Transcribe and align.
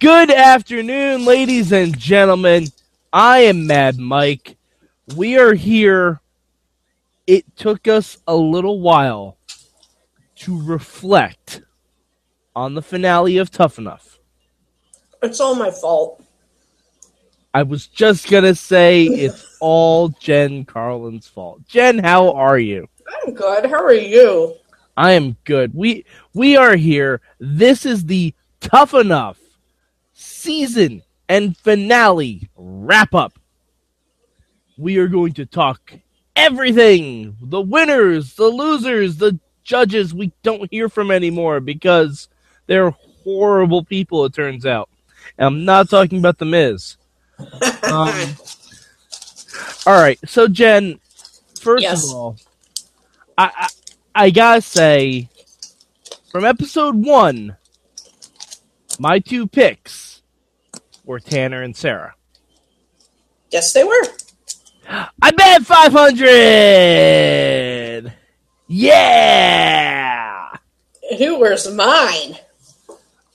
Good 0.00 0.30
afternoon, 0.30 1.24
ladies 1.24 1.72
and 1.72 1.98
gentlemen. 1.98 2.68
I 3.12 3.40
am 3.40 3.66
Mad 3.66 3.98
Mike. 3.98 4.56
We 5.16 5.36
are 5.38 5.54
here. 5.54 6.20
It 7.26 7.56
took 7.56 7.88
us 7.88 8.16
a 8.28 8.36
little 8.36 8.78
while 8.78 9.38
to 10.36 10.62
reflect 10.62 11.62
on 12.54 12.74
the 12.74 12.82
finale 12.82 13.38
of 13.38 13.50
Tough 13.50 13.76
Enough. 13.76 14.20
It's 15.20 15.40
all 15.40 15.56
my 15.56 15.72
fault. 15.72 16.22
I 17.52 17.64
was 17.64 17.88
just 17.88 18.30
gonna 18.30 18.54
say 18.54 19.02
it's 19.02 19.56
all 19.58 20.10
Jen 20.10 20.64
Carlins' 20.64 21.26
fault. 21.26 21.66
Jen, 21.66 21.98
how 21.98 22.30
are 22.34 22.60
you? 22.60 22.86
I'm 23.24 23.34
good. 23.34 23.66
How 23.66 23.82
are 23.82 23.92
you? 23.92 24.54
I 24.96 25.14
am 25.14 25.36
good. 25.42 25.74
We 25.74 26.04
we 26.34 26.56
are 26.56 26.76
here. 26.76 27.20
This 27.40 27.84
is 27.84 28.04
the 28.04 28.32
Tough 28.60 28.94
Enough 28.94 29.40
season 30.18 31.02
and 31.28 31.56
finale 31.56 32.48
wrap 32.56 33.14
up. 33.14 33.38
We 34.76 34.98
are 34.98 35.08
going 35.08 35.34
to 35.34 35.46
talk 35.46 35.92
everything 36.36 37.36
the 37.40 37.60
winners, 37.60 38.34
the 38.34 38.48
losers, 38.48 39.16
the 39.16 39.38
judges 39.64 40.12
we 40.14 40.32
don't 40.42 40.70
hear 40.70 40.88
from 40.88 41.10
anymore 41.10 41.60
because 41.60 42.28
they're 42.66 42.90
horrible 42.90 43.84
people, 43.84 44.24
it 44.24 44.34
turns 44.34 44.66
out. 44.66 44.88
And 45.36 45.46
I'm 45.46 45.64
not 45.64 45.88
talking 45.90 46.18
about 46.18 46.38
The 46.38 46.44
Miz. 46.46 46.96
Um, 47.84 48.36
all 49.86 49.94
right, 50.00 50.18
so 50.26 50.46
Jen, 50.48 50.98
first 51.60 51.82
Yes. 51.84 52.04
of 52.04 52.10
all, 52.14 52.36
I, 53.38 53.50
I 53.56 53.68
I 54.26 54.30
gotta 54.30 54.60
say, 54.60 55.28
from 56.30 56.44
episode 56.44 56.96
one, 56.96 57.56
my 58.98 59.20
two 59.20 59.46
picks 59.46 60.07
were 61.08 61.18
Tanner 61.18 61.62
and 61.62 61.74
Sara. 61.74 62.14
yes, 63.50 63.72
they 63.72 63.82
were. 63.82 64.02
I 64.90 65.30
bet 65.32 65.62
500! 65.66 68.12
Yeah! 68.68 70.48
Who 71.18 71.40
was 71.40 71.72
mine? 71.74 72.36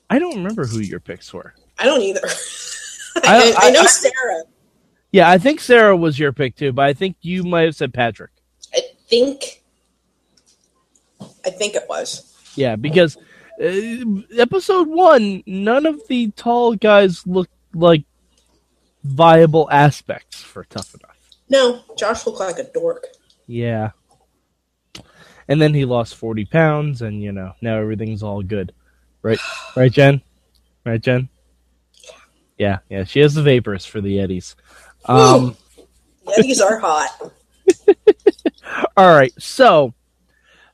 I 0.09 0.19
don't 0.19 0.35
remember 0.35 0.66
who 0.66 0.79
your 0.79 0.99
picks 0.99 1.33
were. 1.33 1.53
I 1.79 1.85
don't 1.85 2.01
either. 2.01 2.21
I- 3.23 3.53
I, 3.57 3.67
I, 3.67 3.71
know 3.71 3.81
I- 3.81 3.85
Sara. 3.85 4.44
Yeah, 5.11 5.29
I 5.29 5.38
think 5.38 5.59
Sara 5.59 5.95
was 5.95 6.17
your 6.17 6.33
pick 6.33 6.55
too, 6.55 6.71
but 6.71 6.85
I 6.85 6.94
think 6.94 7.17
you 7.21 7.44
might 7.44 7.63
have 7.66 7.75
said 7.75 7.94
Patrick. 7.94 8.31
I 8.73 8.81
think. 9.07 9.61
I 11.45 11.49
think 11.51 11.75
it 11.75 11.83
was. 11.89 12.33
Yeah, 12.55 12.75
because 12.75 13.17
uh, 13.63 14.01
episode 14.38 14.88
one, 14.88 15.44
none 15.45 15.85
of 15.85 16.01
the 16.07 16.31
tall 16.31 16.75
guys 16.75 17.25
looked 17.27 17.51
like 17.73 18.03
viable 19.03 19.69
aspects 19.71 20.41
for 20.41 20.63
Tough 20.66 20.95
Enough. 20.95 21.17
No, 21.49 21.81
Josh 21.97 22.25
looked 22.25 22.39
like 22.39 22.59
a 22.59 22.63
dork. 22.63 23.07
Yeah. 23.47 23.91
And 25.47 25.61
then 25.61 25.73
he 25.73 25.85
lost 25.85 26.16
40 26.16 26.45
pounds, 26.45 27.01
and, 27.01 27.21
you 27.21 27.31
know, 27.31 27.53
now 27.61 27.77
everything's 27.77 28.23
all 28.23 28.41
good. 28.41 28.73
Right? 29.21 29.39
Right, 29.75 29.91
Jen? 29.91 30.21
Right, 30.85 31.01
Jen? 31.01 31.29
Yeah, 32.59 32.79
yeah. 32.89 33.03
She 33.05 33.19
has 33.21 33.33
the 33.33 33.41
vapors 33.41 33.85
for 33.85 34.01
the 34.01 34.17
Yetis. 34.17 34.55
Um, 35.05 35.57
Yetis 36.27 36.61
are 36.61 36.77
hot. 36.77 37.33
all 38.97 39.16
right, 39.16 39.33
so 39.39 39.94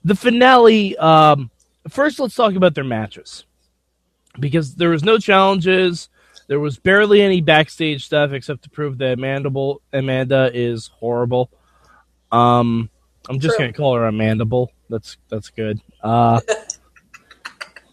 the 0.03 0.15
finale. 0.15 0.97
Um, 0.97 1.49
first, 1.87 2.19
let's 2.19 2.35
talk 2.35 2.55
about 2.55 2.75
their 2.75 2.83
matches. 2.83 3.45
Because 4.39 4.75
there 4.75 4.89
was 4.89 5.03
no 5.03 5.17
challenges. 5.17 6.09
There 6.49 6.59
was 6.59 6.79
barely 6.79 7.21
any 7.21 7.41
backstage 7.41 8.07
stuff 8.07 8.31
except 8.31 8.63
to 8.63 8.71
prove 8.71 8.97
that 8.97 9.13
Amanda, 9.13 9.75
Amanda 9.93 10.49
is 10.51 10.87
horrible. 10.87 11.51
Um, 12.31 12.89
I'm 13.29 13.39
just 13.39 13.55
True. 13.55 13.65
gonna 13.65 13.73
call 13.73 13.95
her 13.95 14.07
a 14.07 14.11
mandible. 14.11 14.71
That's 14.89 15.17
that's 15.29 15.51
good. 15.51 15.79
Uh, 16.01 16.41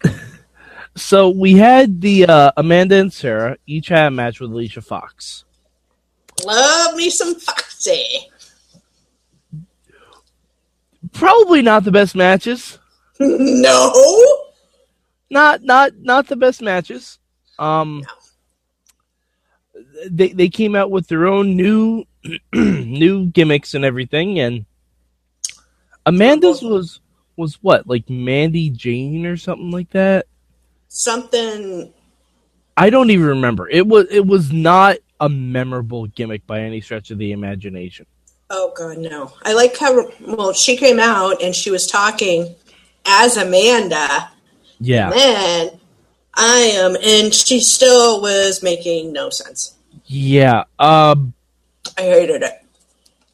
so 0.97 1.29
we 1.29 1.53
had 1.53 2.01
the 2.01 2.25
uh, 2.25 2.53
Amanda 2.57 2.97
and 2.97 3.13
Sara 3.13 3.59
each 3.67 3.89
had 3.89 4.07
a 4.07 4.11
match 4.11 4.41
with 4.41 4.51
Alicia 4.51 4.81
Fox. 4.81 5.45
Love 6.43 6.95
me 6.95 7.11
some 7.11 7.35
Foxy. 7.35 8.31
Probably 11.13 11.61
not 11.61 11.85
the 11.85 11.93
best 11.93 12.17
matches. 12.17 12.79
no. 13.21 13.93
Not 15.29 15.63
not 15.63 15.93
not 15.99 16.27
the 16.27 16.37
best 16.37 16.63
matches. 16.63 17.19
Um, 17.59 18.03
they 20.11 20.29
they 20.29 20.49
came 20.49 20.75
out 20.75 20.91
with 20.91 21.09
their 21.09 21.27
own 21.27 21.57
new 21.57 22.05
new 22.53 23.27
gimmicks 23.27 23.75
and 23.75 23.85
everything, 23.85 24.39
and 24.39 24.65
Amanda's 26.05 26.63
was 26.63 27.01
was 27.37 27.59
what 27.63 27.87
like 27.87 28.09
Mandy 28.09 28.71
Jane 28.71 29.27
or 29.27 29.37
something 29.37 29.71
like 29.71 29.91
that. 29.91 30.27
Something. 30.89 31.93
I 32.77 32.91
don't 32.91 33.11
even 33.11 33.27
remember. 33.27 33.69
It 33.69 33.87
was 33.87 34.07
it 34.11 34.27
was 34.27 34.53
not 34.53 34.97
a 35.21 35.29
memorable 35.29 36.07
gimmick 36.09 36.47
by 36.47 36.61
any 36.61 36.81
stretch 36.81 37.11
of 37.11 37.19
the 37.19 37.33
imagination. 37.33 38.07
Oh 38.51 38.73
God, 38.77 38.99
no. 38.99 39.33
I 39.45 39.55
like 39.55 39.77
how 39.77 40.09
well 40.21 40.53
she 40.53 40.77
came 40.77 41.01
out 41.01 41.43
and 41.43 41.55
she 41.55 41.71
was 41.71 41.87
talking 41.87 42.55
as 43.05 43.37
Amanda. 43.37 44.31
Yeah, 44.79 45.11
Then 45.11 45.81
I 46.37 46.71
am, 46.75 46.97
and 46.97 47.33
she 47.35 47.61
still 47.61 48.21
was 48.21 48.63
making 48.63 49.13
no 49.13 49.31
sense. 49.31 49.75
yeah. 50.07 50.65
Um, 50.79 51.33
I 51.97 52.03
hated 52.03 52.43
it. 52.43 52.53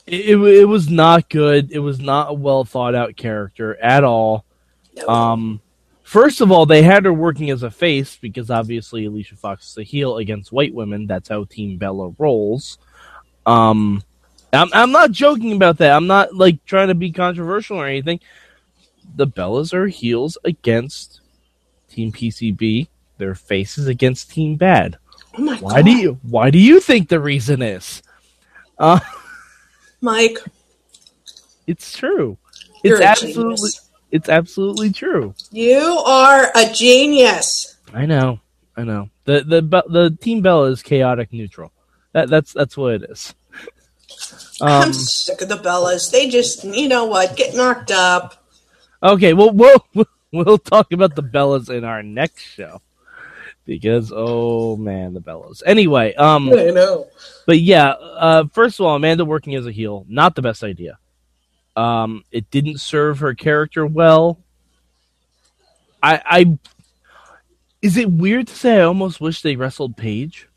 it 0.07 0.37
it 0.37 0.65
was 0.67 0.89
not 0.89 1.29
good. 1.29 1.73
It 1.73 1.81
was 1.81 1.99
not 2.01 2.31
a 2.31 2.35
well 2.35 2.65
thought 2.65 2.95
out 2.95 3.17
character 3.17 3.77
at 3.83 4.05
all. 4.05 4.45
No. 4.97 5.09
Um, 5.09 5.61
first 6.03 6.41
of 6.41 6.53
all, 6.53 6.67
they 6.67 6.83
had 6.83 7.05
her 7.05 7.13
working 7.13 7.51
as 7.51 7.63
a 7.63 7.71
face 7.71 8.17
because 8.17 8.51
obviously 8.51 9.07
Alicia 9.07 9.37
Fox 9.37 9.71
is 9.71 9.79
a 9.79 9.83
heel 9.83 10.19
against 10.19 10.53
white 10.53 10.75
women. 10.75 11.07
That's 11.07 11.29
how 11.29 11.45
Team 11.45 11.79
Bella 11.79 12.15
rolls. 12.19 12.79
Um, 13.47 14.03
I'm 14.53 14.69
I'm 14.73 14.93
not 14.93 15.11
joking 15.11 15.53
about 15.53 15.79
that. 15.79 15.93
I'm 15.93 16.07
not 16.07 16.35
like 16.35 16.65
trying 16.67 16.89
to 16.89 16.95
be 16.95 17.11
controversial 17.11 17.79
or 17.79 17.87
anything. 17.87 18.21
The 19.17 19.27
Bellas 19.27 19.75
are 19.75 19.89
heels 19.89 20.39
against 20.45 21.21
Team 21.89 22.13
PCB. 22.13 22.89
They're 23.23 23.37
faces 23.37 23.87
against 23.87 24.33
Team 24.33 24.57
Bad. 24.57 24.99
oh 25.39 25.43
my 25.43 25.57
Why 25.59 25.77
God. 25.77 25.85
do 25.85 25.91
you 25.93 26.19
Why 26.23 26.51
do 26.51 26.59
you 26.59 26.81
think 26.81 27.09
the 27.09 27.21
reason 27.21 27.63
is? 27.63 28.03
Uh, 28.77 28.99
Mike, 30.01 30.39
it's 31.69 31.97
true. 31.97 32.37
you're 32.83 32.97
It's 32.97 33.05
absolutely 33.05 33.57
genius. 33.71 33.91
it's 34.11 34.29
absolutely 34.29 34.91
true. 34.91 35.35
You 35.53 35.79
are 36.05 36.51
a 36.57 36.73
genius. 36.73 37.77
I 37.95 38.07
know, 38.07 38.41
I 38.77 38.83
know. 38.83 39.09
The 39.25 39.45
the 39.45 39.61
the 39.89 40.17
Team 40.21 40.41
Bella 40.43 40.65
is 40.73 40.83
chaotic 40.83 41.33
neutral. 41.33 41.71
That 42.13 42.29
that's 42.29 42.53
that's 42.53 42.77
what 42.77 42.95
it 42.95 43.05
is. 43.09 43.35
Um, 44.61 44.69
I'm 44.69 44.93
sick 44.93 45.41
of 45.43 45.49
the 45.49 45.57
Bellas. 45.57 46.11
They 46.11 46.29
just, 46.29 46.65
you 46.65 46.89
know 46.89 47.05
what, 47.05 47.37
get 47.37 47.55
knocked 47.55 47.91
up. 47.93 48.45
okay, 49.01 49.33
we'll 49.33 49.53
we'll- 49.53 49.87
we'll 50.33 50.59
talk 50.59 50.91
about 50.93 51.15
the 51.15 51.23
Bellas 51.23 51.71
in 51.71 51.85
our 51.85 52.03
next 52.03 52.43
show 52.43 52.81
because 53.65 54.13
oh 54.15 54.77
man, 54.77 55.15
the 55.15 55.21
Bellas. 55.21 55.63
Anyway, 55.65 56.15
um, 56.15 56.49
I 56.49 56.71
know. 56.71 57.07
but 57.47 57.59
yeah, 57.59 57.91
uh, 57.91 58.45
first 58.53 58.81
of 58.81 58.87
all, 58.87 58.97
Amanda 58.97 59.25
working 59.25 59.55
as 59.55 59.67
a 59.67 59.73
heel, 59.73 60.05
not 60.09 60.35
the 60.35 60.43
best 60.43 60.63
idea. 60.65 60.99
Um, 61.77 62.25
it 62.31 62.51
didn't 62.51 62.81
serve 62.81 63.21
her 63.21 63.35
character 63.35 63.87
well. 63.87 64.39
I, 66.03 66.21
I, 66.25 66.59
is 67.81 67.97
it 67.97 68.11
weird 68.11 68.49
to 68.49 68.55
say 68.55 68.79
I 68.79 68.83
almost 68.83 69.21
wish 69.21 69.41
they 69.41 69.57
wrestled 69.57 69.97
Paige? 69.97 70.49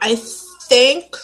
I 0.00 0.16
think, 0.16 1.16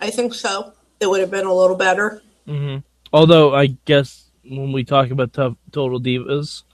I 0.00 0.10
think 0.10 0.34
so. 0.34 0.72
It 1.00 1.08
would 1.08 1.20
have 1.20 1.30
been 1.30 1.46
a 1.46 1.54
little 1.54 1.76
better. 1.76 2.22
Mm-hmm. 2.46 2.78
Although 3.12 3.54
I 3.54 3.66
guess 3.84 4.30
when 4.42 4.72
we 4.72 4.84
talk 4.84 5.10
about 5.10 5.32
tough, 5.32 5.54
Total 5.70 6.00
Divas, 6.00 6.64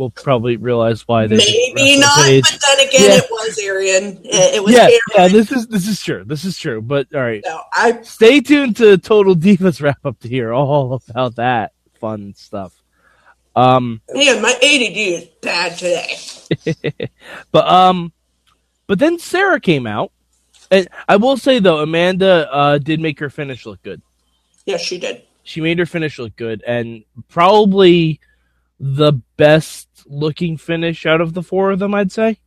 we'll 0.00 0.10
probably 0.10 0.56
realize 0.56 1.06
why 1.06 1.26
they 1.26 1.36
Maybe 1.36 2.00
not, 2.00 2.16
Paige. 2.24 2.42
but 2.42 2.60
then 2.66 2.88
again, 2.88 3.00
Yeah. 3.10 3.16
it 3.18 3.26
was 3.30 3.58
Arian. 3.62 4.04
It, 4.24 4.54
it 4.56 4.64
was 4.64 4.72
Yeah, 4.74 4.84
Arian. 4.84 5.00
yeah. 5.14 5.28
This 5.28 5.52
is 5.52 5.66
this 5.68 5.86
is 5.86 6.02
true. 6.02 6.24
This 6.26 6.44
is 6.44 6.58
true. 6.58 6.80
But 6.82 7.14
all 7.14 7.20
right, 7.20 7.42
No, 7.44 7.60
I 7.72 8.00
stay 8.02 8.40
tuned 8.40 8.76
to 8.78 8.96
Total 8.98 9.36
Divas 9.36 9.80
wrap 9.82 9.98
up 10.04 10.18
to 10.20 10.28
hear 10.28 10.52
all 10.52 10.94
about 11.08 11.36
that 11.36 11.72
fun 12.00 12.34
stuff. 12.34 12.72
Um, 13.54 14.00
man, 14.12 14.40
my 14.40 14.52
ADD 14.52 14.96
is 14.96 15.24
bad 15.42 15.76
today. 15.76 17.10
but 17.52 17.68
um, 17.68 18.12
but 18.86 18.98
then 18.98 19.18
Sara 19.18 19.60
came 19.60 19.86
out, 19.86 20.12
and 20.70 20.88
I 21.08 21.16
will 21.16 21.36
say 21.36 21.58
though, 21.58 21.78
Amanda 21.80 22.48
uh, 22.52 22.78
did 22.78 23.00
make 23.00 23.18
her 23.20 23.28
finish 23.30 23.66
look 23.66 23.82
good. 23.82 24.00
Yes, 24.66 24.80
she 24.80 24.98
did. 24.98 25.22
She 25.42 25.60
made 25.60 25.78
her 25.78 25.86
finish 25.86 26.18
look 26.18 26.36
good, 26.36 26.62
and 26.66 27.04
probably 27.28 28.20
the 28.80 29.12
best 29.36 29.88
looking 30.06 30.56
finish 30.56 31.04
out 31.06 31.20
of 31.20 31.34
the 31.34 31.42
four 31.42 31.70
of 31.70 31.78
them. 31.78 31.94
I'd 31.94 32.10
say. 32.10 32.38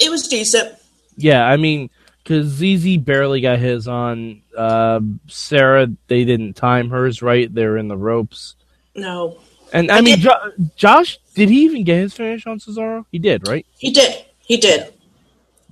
It 0.00 0.10
was 0.10 0.28
decent. 0.28 0.74
Yeah, 1.16 1.44
I 1.44 1.56
mean, 1.56 1.90
because 2.22 2.46
ZZ 2.48 2.98
barely 2.98 3.40
got 3.40 3.58
his 3.58 3.88
on. 3.88 4.42
Uh, 4.56 5.00
Sara, 5.26 5.88
they 6.06 6.24
didn't 6.24 6.54
time 6.54 6.90
hers 6.90 7.20
right. 7.22 7.52
They 7.52 7.66
were 7.66 7.76
in 7.78 7.88
the 7.88 7.96
ropes. 7.96 8.54
No, 8.94 9.38
And 9.72 9.90
I, 9.90 9.98
I 9.98 10.00
mean, 10.00 10.16
did- 10.16 10.24
jo- 10.24 10.52
Josh, 10.76 11.18
did 11.34 11.48
he 11.48 11.64
even 11.64 11.82
get 11.84 11.96
his 11.98 12.14
finish 12.14 12.46
on 12.46 12.58
Cesaro? 12.60 13.04
He 13.12 13.18
did, 13.18 13.46
right? 13.48 13.66
he 13.78 13.90
did. 13.92 14.24
He 14.40 14.56
did. 14.56 14.92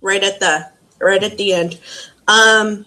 Right 0.02 0.22
at 0.22 0.38
the 0.40 0.70
right 1.00 1.22
at 1.22 1.38
the 1.38 1.52
end. 1.52 1.78
Um. 2.28 2.84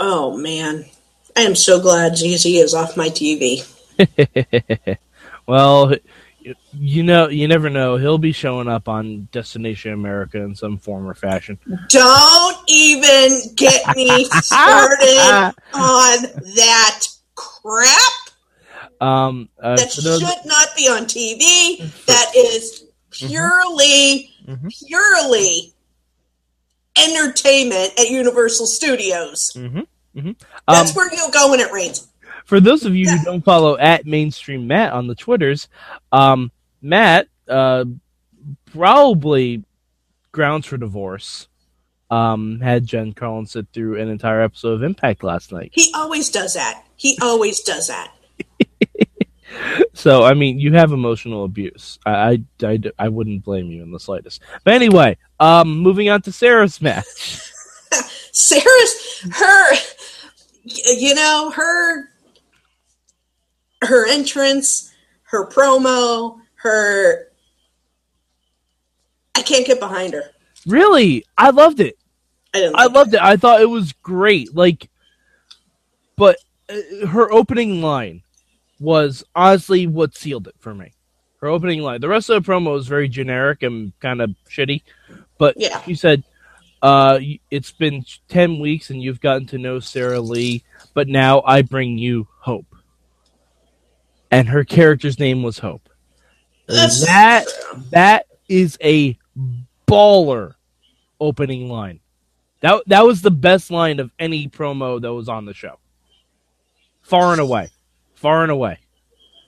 Oh 0.00 0.36
man, 0.36 0.84
I 1.38 1.42
am 1.42 1.54
so 1.54 1.78
glad 1.80 2.16
ZZ 2.18 2.46
is 2.46 2.74
off 2.74 2.96
my 2.96 3.10
TV. 3.10 3.62
well, 5.46 5.94
you 6.72 7.02
know, 7.04 7.28
you 7.28 7.46
never 7.46 7.70
know. 7.70 7.96
He'll 7.96 8.18
be 8.18 8.32
showing 8.32 8.66
up 8.66 8.88
on 8.88 9.28
Destination 9.30 9.92
America 9.92 10.38
in 10.42 10.56
some 10.56 10.78
form 10.78 11.06
or 11.06 11.14
fashion. 11.14 11.56
Don't 11.90 12.56
even 12.68 13.38
get 13.54 13.86
me 13.94 14.24
started 14.42 15.54
on 15.74 16.22
that 16.56 17.04
crap. 17.36 18.02
Um, 19.00 19.48
uh, 19.62 19.76
that 19.76 19.94
those- 20.02 20.18
should 20.20 20.44
not 20.44 20.68
be 20.76 20.88
on 20.88 21.04
TV. 21.04 21.88
That 22.06 22.32
is 22.34 22.82
purely, 23.12 24.32
Mhm. 24.48 24.74
purely 24.88 25.72
entertainment 26.96 27.92
at 27.96 28.10
Universal 28.10 28.66
Studios. 28.66 29.52
Mhm, 29.54 29.86
mhm. 30.18 30.28
Um, 30.28 30.36
That's 30.66 30.94
where 30.94 31.12
you'll 31.14 31.30
go 31.30 31.50
when 31.50 31.60
it 31.60 31.70
rains. 31.72 32.08
for 32.44 32.60
those 32.60 32.84
of 32.84 32.94
you 32.96 33.08
who 33.10 33.24
don't 33.24 33.44
follow 33.44 33.76
at 33.78 34.06
mainstream 34.06 34.66
Matt 34.66 34.92
on 34.92 35.06
the 35.06 35.14
Twitters, 35.14 35.68
um, 36.12 36.50
Matt 36.82 37.28
uh, 37.48 37.84
probably 38.72 39.64
grounds 40.32 40.66
for 40.66 40.76
divorce. 40.76 41.48
Um, 42.10 42.60
had 42.60 42.86
Jen 42.86 43.12
Carlins 43.12 43.50
sit 43.52 43.66
through 43.74 44.00
an 44.00 44.08
entire 44.08 44.40
episode 44.40 44.72
of 44.72 44.82
Impact 44.82 45.22
last 45.22 45.52
night. 45.52 45.72
He 45.74 45.92
always 45.94 46.30
does 46.30 46.54
that. 46.54 46.84
He 46.96 47.18
always 47.20 47.60
does 47.60 47.88
that. 47.88 48.12
So 49.94 50.22
I 50.24 50.34
mean, 50.34 50.60
you 50.60 50.74
have 50.74 50.92
emotional 50.92 51.44
abuse. 51.44 51.98
I, 52.06 52.12
I, 52.62 52.66
I, 52.66 52.80
I 52.98 53.08
wouldn't 53.08 53.44
blame 53.44 53.70
you 53.70 53.82
in 53.82 53.90
the 53.90 53.98
slightest. 53.98 54.42
But 54.62 54.74
anyway, 54.74 55.16
um, 55.40 55.78
moving 55.78 56.08
on 56.10 56.22
to 56.22 56.32
Sara's 56.32 56.80
match. 56.82 57.47
Sara's 58.32 59.20
her, 59.32 59.74
you 60.64 61.14
know 61.14 61.50
her, 61.54 62.08
her 63.82 64.08
entrance, 64.08 64.92
her 65.24 65.48
promo, 65.48 66.38
her. 66.56 67.28
I 69.36 69.42
can't 69.42 69.66
get 69.66 69.80
behind 69.80 70.12
her. 70.14 70.24
Really, 70.66 71.24
I 71.36 71.50
loved 71.50 71.80
it. 71.80 71.96
I 72.54 72.58
didn't. 72.58 72.76
I 72.76 72.84
like 72.84 72.94
loved 72.94 73.14
it. 73.14 73.20
I 73.20 73.36
thought 73.36 73.60
it 73.60 73.70
was 73.70 73.92
great. 73.92 74.54
Like, 74.54 74.90
but 76.16 76.38
uh, 76.68 77.06
her 77.06 77.30
opening 77.32 77.80
line 77.80 78.22
was 78.80 79.24
honestly 79.34 79.86
what 79.86 80.16
sealed 80.16 80.48
it 80.48 80.54
for 80.58 80.74
me. 80.74 80.92
Her 81.40 81.48
opening 81.48 81.80
line. 81.82 82.00
The 82.00 82.08
rest 82.08 82.30
of 82.30 82.44
the 82.44 82.50
promo 82.50 82.72
was 82.72 82.88
very 82.88 83.08
generic 83.08 83.62
and 83.62 83.92
kind 84.00 84.20
of 84.20 84.34
shitty, 84.50 84.82
but 85.38 85.54
Yeah. 85.56 85.80
she 85.82 85.94
said, 85.94 86.24
uh, 86.82 87.18
"It's 87.50 87.72
been 87.72 88.04
ten 88.28 88.58
weeks 88.58 88.90
and 88.90 89.02
you've 89.02 89.20
gotten 89.20 89.46
to 89.48 89.58
know 89.58 89.80
Sara 89.80 90.20
Lee, 90.20 90.62
but 90.94 91.08
now 91.08 91.42
I 91.46 91.62
bring 91.62 91.98
you 91.98 92.28
hope." 92.40 92.66
And 94.30 94.48
her 94.48 94.64
character's 94.64 95.18
name 95.18 95.42
was 95.42 95.58
Hope. 95.58 95.88
That's 96.66 97.04
that 97.06 97.46
that 97.90 98.26
is 98.48 98.76
a 98.82 99.16
baller 99.86 100.54
opening 101.18 101.68
line. 101.70 102.00
That 102.60 102.82
that 102.88 103.06
was 103.06 103.22
the 103.22 103.30
best 103.30 103.70
line 103.70 104.00
of 104.00 104.10
any 104.18 104.48
promo 104.48 105.00
that 105.00 105.14
was 105.14 105.28
on 105.28 105.46
the 105.46 105.54
show. 105.54 105.78
Far 107.00 107.32
and 107.32 107.40
away, 107.40 107.70
far 108.16 108.42
and 108.42 108.52
away. 108.52 108.80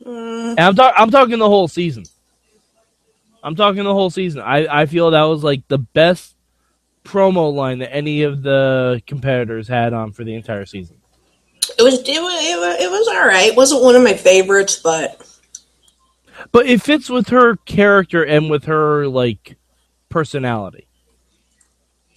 Mm, 0.02 0.50
And 0.52 0.60
I'm 0.60 0.74
talking. 0.74 0.94
I'm 0.96 1.10
talking 1.10 1.38
the 1.38 1.48
whole 1.48 1.68
season. 1.68 2.04
I'm 3.42 3.54
talking 3.54 3.84
the 3.84 3.92
whole 3.92 4.08
season. 4.08 4.40
I 4.40 4.82
I 4.82 4.86
feel 4.86 5.10
that 5.10 5.22
was 5.24 5.44
like 5.44 5.68
the 5.68 5.76
best 5.78 6.34
promo 7.04 7.52
line 7.52 7.78
that 7.78 7.94
any 7.94 8.22
of 8.22 8.42
the 8.42 9.02
competitors 9.06 9.66
had 9.68 9.92
on 9.92 10.12
for 10.12 10.24
the 10.24 10.34
entire 10.34 10.66
season. 10.66 10.96
it 11.78 11.82
was 11.82 11.94
it 12.00 12.20
was 12.22 12.44
it 12.44 12.58
was, 12.58 12.80
it 12.80 12.90
was 12.90 13.08
all 13.08 13.26
right. 13.26 13.48
It 13.48 13.56
wasn't 13.56 13.82
one 13.82 13.96
of 13.96 14.02
my 14.02 14.14
favorites, 14.14 14.76
but 14.82 15.26
But 16.52 16.66
it 16.66 16.82
fits 16.82 17.08
with 17.08 17.28
her 17.28 17.56
character 17.56 18.22
and 18.24 18.50
with 18.50 18.64
her 18.64 19.06
like 19.08 19.56
personality. 20.08 20.86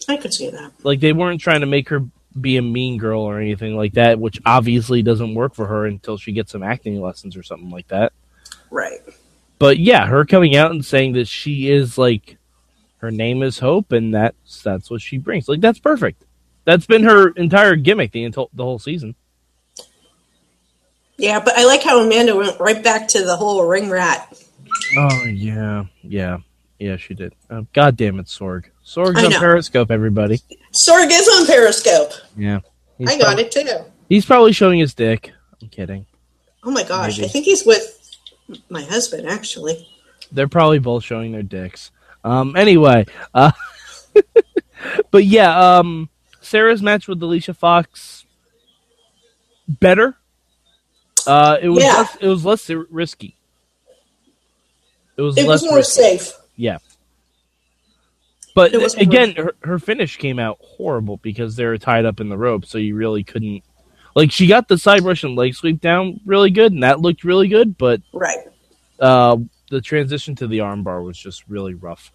I 0.10 0.18
could 0.18 0.34
see 0.34 0.50
that. 0.50 0.72
like 0.84 1.00
they 1.00 1.14
weren't 1.14 1.40
trying 1.40 1.62
to 1.62 1.66
make 1.68 1.88
her 1.90 2.02
be 2.40 2.58
a 2.58 2.62
mean 2.62 2.98
girl 2.98 3.22
or 3.22 3.40
anything 3.40 3.78
like 3.78 3.94
that, 3.94 4.20
which 4.20 4.42
obviously 4.46 5.02
doesn't 5.04 5.36
work 5.36 5.54
for 5.54 5.68
her 5.68 5.86
until 5.86 6.18
she 6.18 6.32
gets 6.34 6.52
some 6.52 6.64
acting 6.64 7.00
lessons 7.00 7.38
or 7.38 7.44
something 7.44 7.70
like 7.70 7.88
that. 7.90 8.12
Right. 8.72 9.00
But 9.60 9.78
yeah, 9.78 10.08
her 10.08 10.26
coming 10.26 10.56
out 10.56 10.72
and 10.72 10.84
saying 10.84 11.14
that 11.14 11.28
she 11.28 11.70
is 11.72 11.98
like 11.98 12.38
her 13.04 13.12
name 13.12 13.44
is 13.44 13.60
Hope 13.60 13.92
and 13.92 14.14
that's 14.14 14.64
that's 14.64 14.90
what 14.90 15.02
she 15.02 15.18
brings. 15.18 15.50
Like 15.50 15.60
that's 15.60 15.78
perfect. 15.78 16.24
That's 16.64 16.86
been 16.86 17.04
her 17.04 17.32
entire 17.32 17.76
gimmick 17.76 18.14
the 18.14 18.30
the 18.32 18.64
whole 18.64 18.80
season. 18.80 19.16
Yeah, 21.18 21.42
but 21.42 21.58
I 21.58 21.66
like 21.66 21.84
how 21.84 22.00
Amanda 22.00 22.34
went 22.34 22.58
right 22.62 22.82
back 22.82 23.10
to 23.10 23.26
the 23.26 23.36
whole 23.36 23.68
ring 23.68 23.90
rat. 23.90 24.42
Oh 24.98 25.26
yeah, 25.26 25.84
yeah, 26.02 26.38
yeah. 26.80 26.96
She 26.96 27.14
did. 27.14 27.36
Oh, 27.50 27.68
God 27.74 27.98
damn 27.98 28.20
it, 28.20 28.28
Sorg. 28.28 28.68
Sorg's 28.86 29.22
on. 29.22 29.32
Periscope. 29.34 29.92
Everybody. 29.92 30.38
Sorg 30.72 31.10
is 31.12 31.28
on 31.28 31.46
Periscope. 31.46 32.14
Yeah, 32.38 32.62
I 33.06 33.18
got 33.18 33.38
it 33.38 33.52
too. 33.52 33.68
He's 34.08 34.26
probably 34.26 34.54
showing 34.54 34.80
his 34.80 34.94
dick. 34.94 35.34
I'm 35.62 35.68
kidding. 35.68 36.06
Oh 36.64 36.72
my 36.72 36.84
gosh, 36.84 37.18
Maybe. 37.18 37.26
I 37.26 37.30
think 37.30 37.46
he's 37.46 37.66
with 37.66 38.00
my 38.70 38.82
husband 38.82 39.28
actually. 39.28 39.90
They're 40.32 40.48
probably 40.48 40.80
both 40.80 41.04
showing 41.04 41.34
their 41.34 41.44
dicks. 41.44 41.92
Um. 42.24 42.56
Anyway, 42.56 43.06
uh, 43.34 43.52
but 45.12 45.26
yeah. 45.26 45.78
Um. 45.78 46.10
Sara's 46.42 46.82
match 46.82 47.08
with 47.08 47.22
Alicia 47.24 47.54
Fox 47.54 48.26
better. 49.68 50.16
Uh. 51.28 51.58
It 51.62 51.70
was 51.70 51.84
Yeah. 51.84 51.94
less, 51.94 52.16
it 52.22 52.28
was 52.28 52.46
less 52.46 52.70
risky. 52.70 53.38
It 55.18 55.22
was 55.22 55.38
It 55.38 55.48
less 55.48 55.62
was 55.62 55.70
more 55.70 55.78
risky. 55.78 56.02
safe. 56.18 56.34
Yeah. 56.56 56.78
But 58.56 58.74
It 58.74 58.82
was 58.82 58.94
again, 58.96 59.34
her, 59.36 59.54
her 59.64 59.80
finish 59.80 60.18
came 60.18 60.38
out 60.38 60.60
horrible 60.62 61.18
because 61.18 61.56
they 61.56 61.66
were 61.66 61.78
tied 61.80 62.06
up 62.06 62.20
in 62.20 62.30
the 62.30 62.38
rope, 62.38 62.66
so 62.66 62.78
you 62.78 62.96
really 62.96 63.24
couldn't. 63.24 63.64
Like 64.16 64.32
she 64.32 64.46
got 64.46 64.68
the 64.68 64.78
side 64.78 65.02
Russian 65.04 65.36
leg 65.36 65.56
sweep 65.56 65.82
down 65.82 66.20
really 66.26 66.52
good, 66.52 66.72
and 66.72 66.84
that 66.84 67.00
looked 67.00 67.24
really 67.24 67.48
good. 67.48 67.78
But 67.80 68.02
Right. 68.12 68.38
uh, 69.00 69.38
the 69.72 69.82
transition 69.82 70.36
to 70.36 70.48
the 70.48 70.60
armbar 70.60 71.04
was 71.04 71.18
just 71.18 71.48
really 71.48 71.74
rough. 71.74 72.12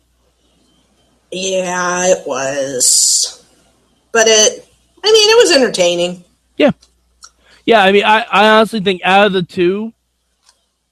Yeah, 1.31 2.07
it 2.07 2.27
was. 2.27 3.45
But 4.13 4.27
it 4.29 4.67
I 5.03 5.13
mean 5.13 5.31
it 5.31 5.37
was 5.37 5.57
entertaining. 5.57 6.25
Yeah, 6.57 6.73
Yeah, 7.65 7.83
I 7.83 7.93
mean, 7.93 8.05
I, 8.05 8.23
I 8.23 8.49
honestly 8.49 8.81
think 8.81 9.01
out 9.05 9.27
of 9.27 9.33
the 9.33 9.45
two, 9.45 9.93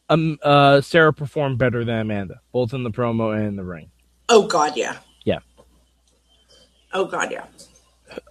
um, 0.08 0.38
uh, 0.42 0.80
Sara 0.80 1.12
performed 1.12 1.58
better 1.58 1.84
than 1.84 1.98
Amanda, 2.02 2.40
both 2.52 2.72
in 2.72 2.84
the 2.84 2.90
promo 2.90 3.36
and 3.36 3.46
in 3.46 3.56
the 3.56 3.64
ring. 3.64 3.90
Oh 4.28 4.46
god, 4.46 4.76
yeah. 4.76 4.98
Yeah. 5.24 5.40
Oh 6.92 7.06
god, 7.06 7.32
yeah. 7.32 7.46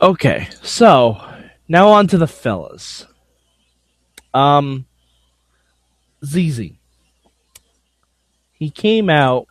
Okay, 0.01 0.47
so 0.61 1.21
now 1.67 1.89
on 1.89 2.07
to 2.07 2.17
the 2.17 2.27
fellas. 2.27 3.05
Um, 4.33 4.85
ZZ. 6.23 6.71
He 8.53 8.69
came 8.69 9.09
out. 9.09 9.47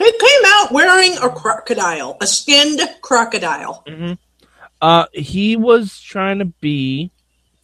He 0.00 0.10
came 0.10 0.40
out 0.46 0.72
wearing 0.72 1.18
a 1.18 1.28
crocodile, 1.28 2.16
a 2.22 2.26
skinned 2.26 2.80
crocodile. 3.02 3.84
Uh, 4.80 5.04
he 5.12 5.56
was 5.56 6.00
trying 6.00 6.38
to 6.38 6.46
be 6.46 7.10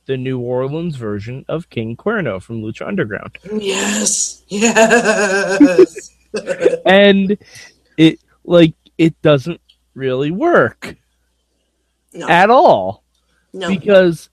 the 0.04 0.18
New 0.18 0.38
Orleans 0.38 0.96
version 0.96 1.46
of 1.48 1.70
King 1.70 1.96
Cuerno 1.96 2.40
from 2.40 2.60
Lucha 2.62 2.86
Underground, 2.86 3.38
Yes. 3.58 4.42
Yes. 4.48 6.10
and 6.86 7.38
it 7.96 8.20
like 8.44 8.74
it 8.98 9.20
doesn't 9.22 9.60
really 9.94 10.30
work 10.30 10.94
no. 12.12 12.28
at 12.28 12.50
all. 12.50 13.02
no. 13.54 13.68
because 13.68 14.28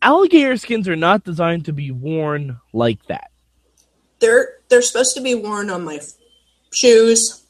alligator 0.00 0.56
skins 0.56 0.88
are 0.88 0.94
not 0.94 1.24
designed 1.24 1.64
to 1.64 1.72
be 1.72 1.90
worn 1.90 2.60
like 2.72 3.04
that. 3.06 3.30
They're 4.24 4.54
they're 4.70 4.80
supposed 4.80 5.14
to 5.16 5.20
be 5.20 5.34
worn 5.34 5.68
on 5.68 5.84
my 5.84 6.00
shoes. 6.72 7.44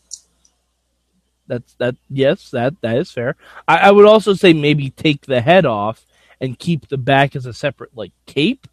That's 1.46 1.72
that. 1.74 1.94
Yes, 2.10 2.50
that 2.50 2.74
that 2.80 2.96
is 2.96 3.12
fair. 3.12 3.36
I, 3.68 3.76
I 3.76 3.90
would 3.92 4.06
also 4.06 4.34
say 4.34 4.52
maybe 4.52 4.90
take 4.90 5.26
the 5.26 5.40
head 5.40 5.66
off 5.66 6.04
and 6.40 6.58
keep 6.58 6.88
the 6.88 6.96
back 6.96 7.36
as 7.36 7.46
a 7.46 7.52
separate 7.52 7.96
like 7.96 8.10
cape. 8.26 8.66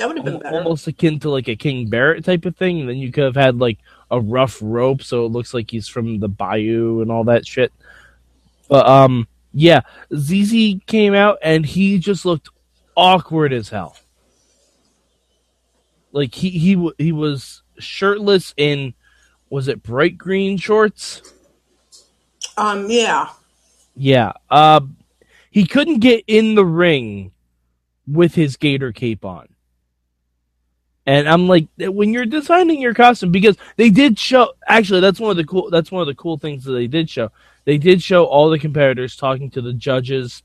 That 0.00 0.08
would 0.08 0.16
have 0.16 0.24
been 0.26 0.40
better. 0.40 0.56
almost 0.56 0.88
akin 0.88 1.20
to 1.20 1.30
like 1.30 1.46
a 1.46 1.54
King 1.54 1.88
Barrett 1.88 2.24
type 2.24 2.44
of 2.46 2.56
thing. 2.56 2.80
And 2.80 2.88
then 2.88 2.96
you 2.96 3.12
could 3.12 3.24
have 3.24 3.36
had 3.36 3.58
like 3.58 3.78
a 4.10 4.20
rough 4.20 4.58
rope, 4.60 5.02
so 5.02 5.24
it 5.24 5.28
looks 5.30 5.54
like 5.54 5.70
he's 5.70 5.86
from 5.86 6.18
the 6.18 6.28
bayou 6.28 7.00
and 7.00 7.12
all 7.12 7.24
that 7.24 7.46
shit. 7.46 7.72
But 8.68 8.88
um, 8.88 9.28
yeah, 9.52 9.82
ZZ 10.12 10.80
came 10.86 11.14
out 11.14 11.38
and 11.42 11.64
he 11.64 12.00
just 12.00 12.24
looked 12.24 12.48
awkward 12.96 13.52
as 13.52 13.68
hell. 13.68 13.96
Like 16.12 16.34
he 16.34 16.50
he 16.50 16.90
he 16.98 17.12
was 17.12 17.62
shirtless 17.78 18.54
in 18.56 18.94
was 19.50 19.68
it 19.68 19.82
bright 19.82 20.18
green 20.18 20.58
shorts? 20.58 21.22
Um, 22.56 22.90
yeah. 22.90 23.30
Yeah. 23.96 24.32
Uh, 24.50 24.80
he 25.50 25.66
couldn't 25.66 26.00
get 26.00 26.24
in 26.26 26.54
the 26.54 26.64
ring 26.64 27.32
with 28.06 28.34
his 28.34 28.56
gator 28.56 28.92
cape 28.92 29.24
on. 29.24 29.48
And 31.06 31.26
I'm 31.26 31.48
like, 31.48 31.68
when 31.78 32.12
you're 32.12 32.26
designing 32.26 32.82
your 32.82 32.92
costume, 32.92 33.32
because 33.32 33.56
they 33.76 33.88
did 33.88 34.18
show. 34.18 34.52
Actually, 34.66 35.00
that's 35.00 35.18
one 35.18 35.30
of 35.30 35.38
the 35.38 35.44
cool. 35.44 35.70
That's 35.70 35.90
one 35.90 36.02
of 36.02 36.06
the 36.06 36.14
cool 36.14 36.36
things 36.36 36.64
that 36.64 36.72
they 36.72 36.86
did 36.86 37.08
show. 37.08 37.30
They 37.64 37.78
did 37.78 38.02
show 38.02 38.26
all 38.26 38.50
the 38.50 38.58
competitors 38.58 39.16
talking 39.16 39.50
to 39.52 39.62
the 39.62 39.72
judges 39.72 40.42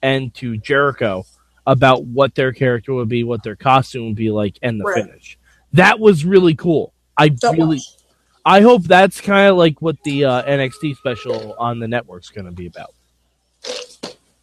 and 0.00 0.32
to 0.36 0.56
Jericho 0.56 1.26
about 1.66 2.04
what 2.04 2.34
their 2.34 2.52
character 2.52 2.94
would 2.94 3.08
be, 3.08 3.24
what 3.24 3.42
their 3.42 3.56
costume 3.56 4.06
would 4.06 4.16
be 4.16 4.30
like, 4.30 4.58
and 4.62 4.80
the 4.80 4.84
Right. 4.84 5.04
finish. 5.04 5.38
That 5.72 5.98
was 5.98 6.24
really 6.24 6.54
cool. 6.54 6.92
I 7.16 7.30
That 7.30 7.52
really, 7.56 7.76
was. 7.76 7.96
I 8.44 8.60
hope 8.60 8.84
that's 8.84 9.20
kind 9.20 9.50
of 9.50 9.56
like 9.56 9.82
what 9.82 9.96
the 10.04 10.24
uh, 10.26 10.42
NXT 10.44 10.96
special 10.96 11.54
on 11.58 11.80
the 11.80 11.88
network's 11.88 12.28
going 12.30 12.44
to 12.46 12.52
be 12.52 12.66
about. 12.66 12.94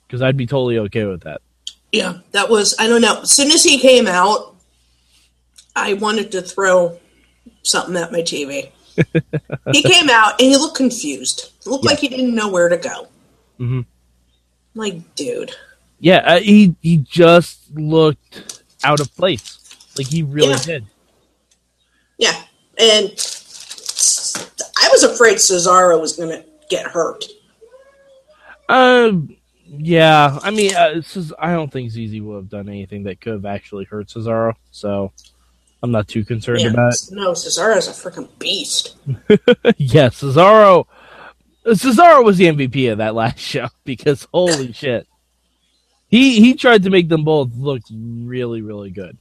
Because 0.07 0.21
I'd 0.21 0.37
be 0.37 0.45
totally 0.45 0.77
okay 0.79 1.05
with 1.05 1.21
that. 1.21 1.41
Yeah, 1.91 2.19
that 2.31 2.49
was. 2.49 2.75
I 2.79 2.87
don't 2.87 3.01
know. 3.01 3.21
As 3.21 3.31
soon 3.31 3.51
as 3.51 3.63
he 3.63 3.79
came 3.79 4.07
out, 4.07 4.55
I 5.75 5.93
wanted 5.93 6.31
to 6.33 6.41
throw 6.41 6.99
something 7.63 7.95
at 7.95 8.11
my 8.11 8.21
TV. 8.21 8.71
he 9.71 9.81
came 9.83 10.09
out 10.09 10.39
and 10.39 10.49
he 10.51 10.57
looked 10.57 10.75
confused. 10.77 11.51
It 11.65 11.67
looked 11.69 11.85
Yeah. 11.85 11.91
like 11.91 11.99
he 11.99 12.09
didn't 12.09 12.35
know 12.35 12.49
where 12.49 12.69
to 12.69 12.77
go. 12.77 13.07
Mhm. 13.59 13.85
Like, 14.75 15.15
dude. 15.15 15.51
Yeah, 16.03 16.17
uh, 16.17 16.39
he 16.41 16.75
he 16.81 16.98
just 16.98 17.74
looked 17.74 18.62
out 18.83 19.00
of 19.00 19.15
place. 19.15 19.57
Like 19.98 20.07
he 20.07 20.22
really 20.22 20.50
Yeah. 20.50 20.57
did. 20.65 20.86
Yeah, 22.17 22.43
and 22.77 23.05
I 24.81 24.89
was 24.91 25.03
afraid 25.03 25.38
Cesaro 25.38 26.01
was 26.01 26.17
going 26.17 26.29
to 26.29 26.43
get 26.69 26.88
hurt. 26.88 27.24
Um, 28.67 29.38
yeah. 29.65 30.38
I 30.43 30.51
mean, 30.51 30.75
uh, 30.75 30.95
this 30.95 31.15
is, 31.15 31.33
I 31.39 31.53
don't 31.53 31.72
think 31.72 31.91
ZZ 31.91 32.19
would 32.19 32.36
have 32.36 32.50
done 32.50 32.67
anything 32.67 33.03
that 33.03 33.22
could 33.22 33.33
have 33.33 33.45
actually 33.45 33.86
hurt 33.86 34.07
Cesaro. 34.07 34.55
So 34.72 35.13
I'm 35.81 35.91
not 35.91 36.10
too 36.10 36.25
concerned 36.25 36.62
Yeah, 36.62 36.72
about 36.72 36.93
it. 36.95 37.00
no, 37.12 37.31
Cesaro's 37.31 37.88
a 37.88 37.91
freaking 37.91 38.27
beast. 38.39 38.98
yeah, 39.77 40.10
Cesaro. 40.10 40.86
Cesaro 41.65 42.25
was 42.25 42.38
the 42.38 42.45
MVP 42.48 42.91
of 42.91 42.98
that 42.98 43.15
last 43.15 43.39
show 43.53 43.69
because 43.86 44.27
holy 44.33 44.74
shit, 44.74 45.07
he 46.13 46.39
he 46.39 46.53
tried 46.53 46.84
to 46.84 46.89
make 46.91 47.10
them 47.10 47.24
both 47.24 47.50
look 47.55 47.82
really 47.91 48.62
really 48.62 48.91
good. 48.91 49.17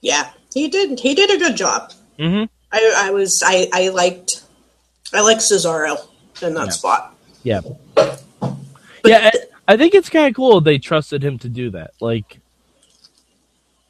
Yeah, 0.00 0.30
he 0.54 0.68
did. 0.68 0.98
He 0.98 1.14
did 1.14 1.30
a 1.30 1.36
good 1.38 1.56
job. 1.56 1.92
Mm-hmm. 2.18 2.44
I, 2.72 2.94
I 3.08 3.10
was. 3.10 3.42
I, 3.44 3.68
I 3.72 3.88
liked. 3.90 4.42
I 5.12 5.20
liked 5.20 5.42
Cesaro 5.42 5.96
in 6.40 6.54
that 6.54 6.66
Yeah. 6.66 6.70
spot. 6.70 7.16
Yeah, 7.42 7.60
But 7.94 8.18
yeah. 9.04 9.30
I, 9.68 9.74
I 9.74 9.76
think 9.76 9.94
it's 9.94 10.08
kind 10.08 10.26
of 10.28 10.34
cool 10.34 10.60
they 10.62 10.78
trusted 10.78 11.22
him 11.22 11.38
to 11.40 11.48
do 11.48 11.70
that. 11.70 11.90
Like, 12.00 12.38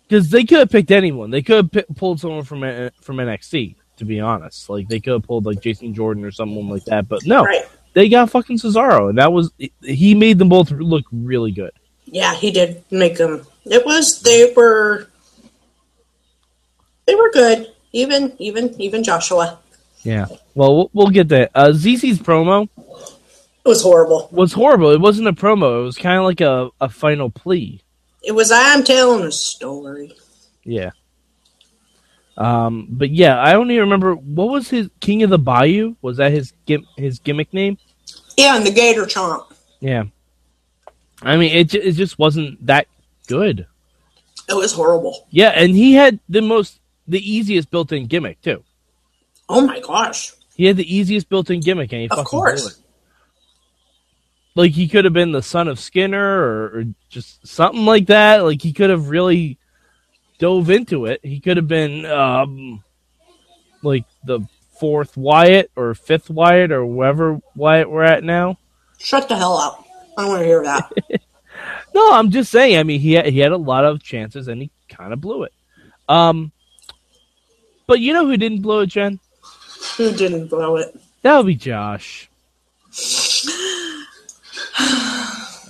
because 0.08 0.30
they 0.30 0.44
could 0.44 0.58
have 0.58 0.70
picked 0.70 0.90
anyone. 0.90 1.30
They 1.30 1.42
could 1.42 1.56
have 1.56 1.70
pi- 1.72 1.94
pulled 1.94 2.18
someone 2.20 2.44
from 2.44 2.64
N- 2.64 2.90
from 3.00 3.16
NXT. 3.18 3.76
To 3.98 4.04
be 4.04 4.20
honest, 4.20 4.68
like 4.68 4.88
they 4.88 4.98
could 5.00 5.12
have 5.12 5.22
pulled 5.22 5.46
like 5.46 5.60
Jason 5.62 5.94
Jordan 5.94 6.24
or 6.24 6.30
someone 6.32 6.68
like 6.68 6.84
that. 6.86 7.08
But 7.08 7.24
no, 7.24 7.44
right. 7.44 7.64
they 7.92 8.08
got 8.08 8.30
fucking 8.30 8.58
Cesaro, 8.58 9.08
and 9.10 9.18
that 9.18 9.32
was 9.32 9.52
he 9.82 10.14
made 10.14 10.38
them 10.38 10.48
both 10.48 10.70
look 10.72 11.04
really 11.12 11.52
good. 11.52 11.70
Yeah, 12.12 12.34
he 12.34 12.50
did 12.50 12.84
make 12.90 13.16
them. 13.16 13.46
It 13.64 13.86
was. 13.86 14.20
They 14.20 14.52
were. 14.54 15.08
They 17.06 17.14
were 17.14 17.30
good. 17.30 17.72
Even 17.92 18.34
even 18.38 18.78
even 18.80 19.02
Joshua. 19.02 19.58
Yeah. 20.02 20.26
Well, 20.54 20.90
we'll, 20.92 21.08
get 21.08 21.28
that. 21.28 21.50
Uh, 21.54 21.72
ZZ's 21.72 22.18
promo 22.18 22.68
It 22.76 23.68
was 23.68 23.82
horrible. 23.82 24.28
was 24.30 24.52
horrible. 24.52 24.90
It 24.90 25.00
wasn't 25.00 25.28
a 25.28 25.32
promo. 25.32 25.80
It 25.80 25.84
was 25.84 25.96
kind 25.96 26.18
of 26.18 26.24
like 26.24 26.40
a, 26.40 26.70
a 26.80 26.88
final 26.90 27.30
plea. 27.30 27.80
It 28.22 28.32
was. 28.32 28.52
I'm 28.52 28.84
telling 28.84 29.24
a 29.24 29.32
story. 29.32 30.12
Yeah. 30.64 30.90
Um, 32.36 32.88
but 32.90 33.10
yeah, 33.10 33.38
I 33.38 33.54
even 33.54 33.68
remember 33.68 34.14
what 34.14 34.50
was 34.50 34.68
his 34.68 34.90
King 35.00 35.22
of 35.22 35.30
the 35.30 35.38
Bayou. 35.38 35.94
Was 36.02 36.18
that 36.18 36.32
his 36.32 36.52
his 36.96 37.20
gimmick 37.20 37.54
name? 37.54 37.78
Yeah, 38.36 38.56
and 38.56 38.66
the 38.66 38.70
Gator 38.70 39.04
Chomp. 39.04 39.46
Yeah. 39.80 40.04
I 41.22 41.36
mean, 41.36 41.56
it 41.56 41.74
it 41.74 41.92
just 41.92 42.18
wasn't 42.18 42.64
that 42.66 42.86
good. 43.26 43.66
It 44.48 44.54
was 44.54 44.72
horrible. 44.72 45.26
Yeah, 45.30 45.50
and 45.50 45.74
he 45.74 45.94
had 45.94 46.18
the 46.28 46.42
most 46.42 46.80
the 47.06 47.18
easiest 47.18 47.70
built-in 47.70 48.06
gimmick 48.06 48.40
too. 48.42 48.62
Oh 49.48 49.66
my 49.66 49.80
gosh. 49.80 50.32
He 50.56 50.66
had 50.66 50.76
the 50.76 50.94
easiest 50.94 51.28
built-in 51.28 51.60
gimmick, 51.60 51.92
and 51.92 52.02
he 52.02 52.08
Of 52.08 52.18
fucking 52.18 52.24
course. 52.24 52.80
Like 54.54 54.72
he 54.72 54.88
could 54.88 55.04
have 55.04 55.14
been 55.14 55.32
the 55.32 55.42
son 55.42 55.68
of 55.68 55.80
Skinner 55.80 56.22
or, 56.22 56.64
or 56.64 56.84
just 57.08 57.46
something 57.46 57.86
like 57.86 58.06
that. 58.06 58.44
Like 58.44 58.60
he 58.60 58.72
could 58.72 58.90
have 58.90 59.08
really 59.08 59.58
dove 60.38 60.70
into 60.70 61.06
it. 61.06 61.20
He 61.22 61.40
could 61.40 61.56
have 61.56 61.68
been 61.68 62.04
um 62.04 62.84
like 63.82 64.04
the 64.24 64.40
fourth 64.78 65.16
Wyatt 65.16 65.70
or 65.76 65.94
fifth 65.94 66.28
Wyatt 66.28 66.70
or 66.70 66.84
wherever 66.84 67.40
Wyatt 67.54 67.90
we're 67.90 68.02
at 68.02 68.24
now. 68.24 68.58
Shut 68.98 69.28
the 69.28 69.36
hell 69.36 69.56
up. 69.56 69.81
I 70.16 70.22
don't 70.22 70.30
want 70.30 70.40
to 70.40 70.46
hear 70.46 70.62
that. 70.62 70.92
No, 71.94 72.12
I'm 72.12 72.30
just 72.30 72.50
saying. 72.50 72.78
I 72.78 72.82
mean, 72.82 73.00
he 73.00 73.12
had, 73.12 73.26
he 73.26 73.38
had 73.38 73.52
a 73.52 73.56
lot 73.56 73.84
of 73.84 74.02
chances 74.02 74.48
and 74.48 74.62
he 74.62 74.70
kind 74.88 75.12
of 75.12 75.20
blew 75.20 75.42
it. 75.42 75.52
Um, 76.08 76.52
but 77.86 78.00
you 78.00 78.12
know 78.12 78.26
who 78.26 78.36
didn't 78.36 78.62
blow 78.62 78.80
it, 78.80 78.86
Jen? 78.86 79.20
Who 79.96 80.12
didn't 80.12 80.48
blow 80.48 80.76
it? 80.76 80.98
That 81.22 81.36
would 81.36 81.46
be 81.46 81.54
Josh. 81.54 82.30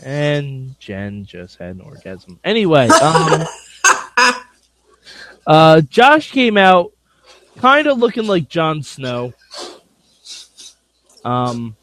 And 0.04 0.74
Jen 0.80 1.24
just 1.24 1.58
had 1.58 1.76
an 1.76 1.80
orgasm. 1.80 2.40
Anyway, 2.42 2.88
um, 2.88 3.44
uh, 5.46 5.80
Josh 5.82 6.32
came 6.32 6.56
out 6.56 6.90
kind 7.58 7.86
of 7.86 7.98
looking 7.98 8.26
like 8.26 8.48
Jon 8.48 8.82
Snow. 8.82 9.32
Um, 11.24 11.76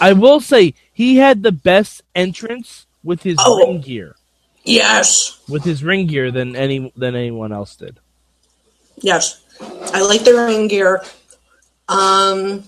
I 0.00 0.12
will 0.12 0.40
say 0.40 0.74
he 0.94 1.16
had 1.16 1.42
the 1.42 1.52
best 1.52 2.02
entrance 2.14 2.86
with 3.02 3.22
his 3.22 3.36
Oh. 3.40 3.58
ring 3.58 3.80
gear, 3.82 4.16
Yes. 4.64 5.38
with 5.48 5.62
his 5.64 5.84
ring 5.84 6.06
gear 6.06 6.30
than 6.30 6.56
any 6.56 6.90
than 6.96 7.14
anyone 7.14 7.52
else 7.52 7.76
did. 7.76 7.98
Yes. 9.02 9.40
I 9.60 10.00
like 10.02 10.24
the 10.24 10.34
ring 10.34 10.68
gear. 10.68 11.04
Um, 11.88 12.64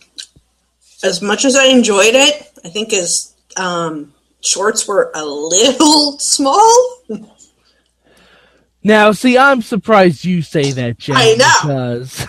as 1.03 1.23
much 1.23 1.45
as 1.45 1.57
I 1.57 1.65
enjoyed 1.67 2.15
it, 2.15 2.51
I 2.65 2.69
think 2.69 2.91
his 2.91 3.35
um, 3.57 4.13
shorts 4.43 4.87
were 4.87 5.11
a 5.15 5.25
little 5.25 6.19
small. 6.21 6.99
Now, 8.83 9.13
see, 9.13 9.37
I'm 9.37 9.63
surprised 9.63 10.25
you 10.25 10.43
say 10.43 10.71
that, 10.73 10.99
Jen, 10.99 11.17
I 11.17 11.35
know. 11.35 11.47
because 11.63 12.27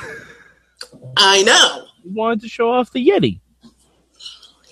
I 1.17 1.43
know. 1.43 1.85
you 2.03 2.13
wanted 2.13 2.41
to 2.41 2.49
show 2.49 2.71
off 2.71 2.91
the 2.91 3.05
Yeti. 3.07 3.39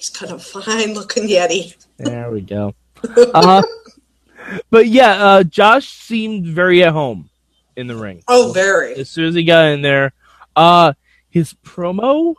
Got 0.09 0.31
a 0.31 0.39
fine 0.39 0.93
looking 0.93 1.27
Yeti. 1.27 1.75
There 1.97 2.31
we 2.31 2.41
go. 2.41 2.73
Uh, 3.33 3.63
but 4.69 4.87
yeah, 4.87 5.11
uh, 5.11 5.43
Josh 5.43 5.87
seemed 5.89 6.45
very 6.47 6.83
at 6.83 6.93
home 6.93 7.29
in 7.75 7.87
the 7.87 7.95
ring. 7.95 8.23
Oh, 8.27 8.51
very. 8.53 8.95
As 8.95 9.09
soon 9.09 9.25
as 9.25 9.35
he 9.35 9.43
got 9.43 9.67
in 9.67 9.81
there, 9.81 10.13
uh, 10.55 10.93
his 11.29 11.53
promo 11.65 12.35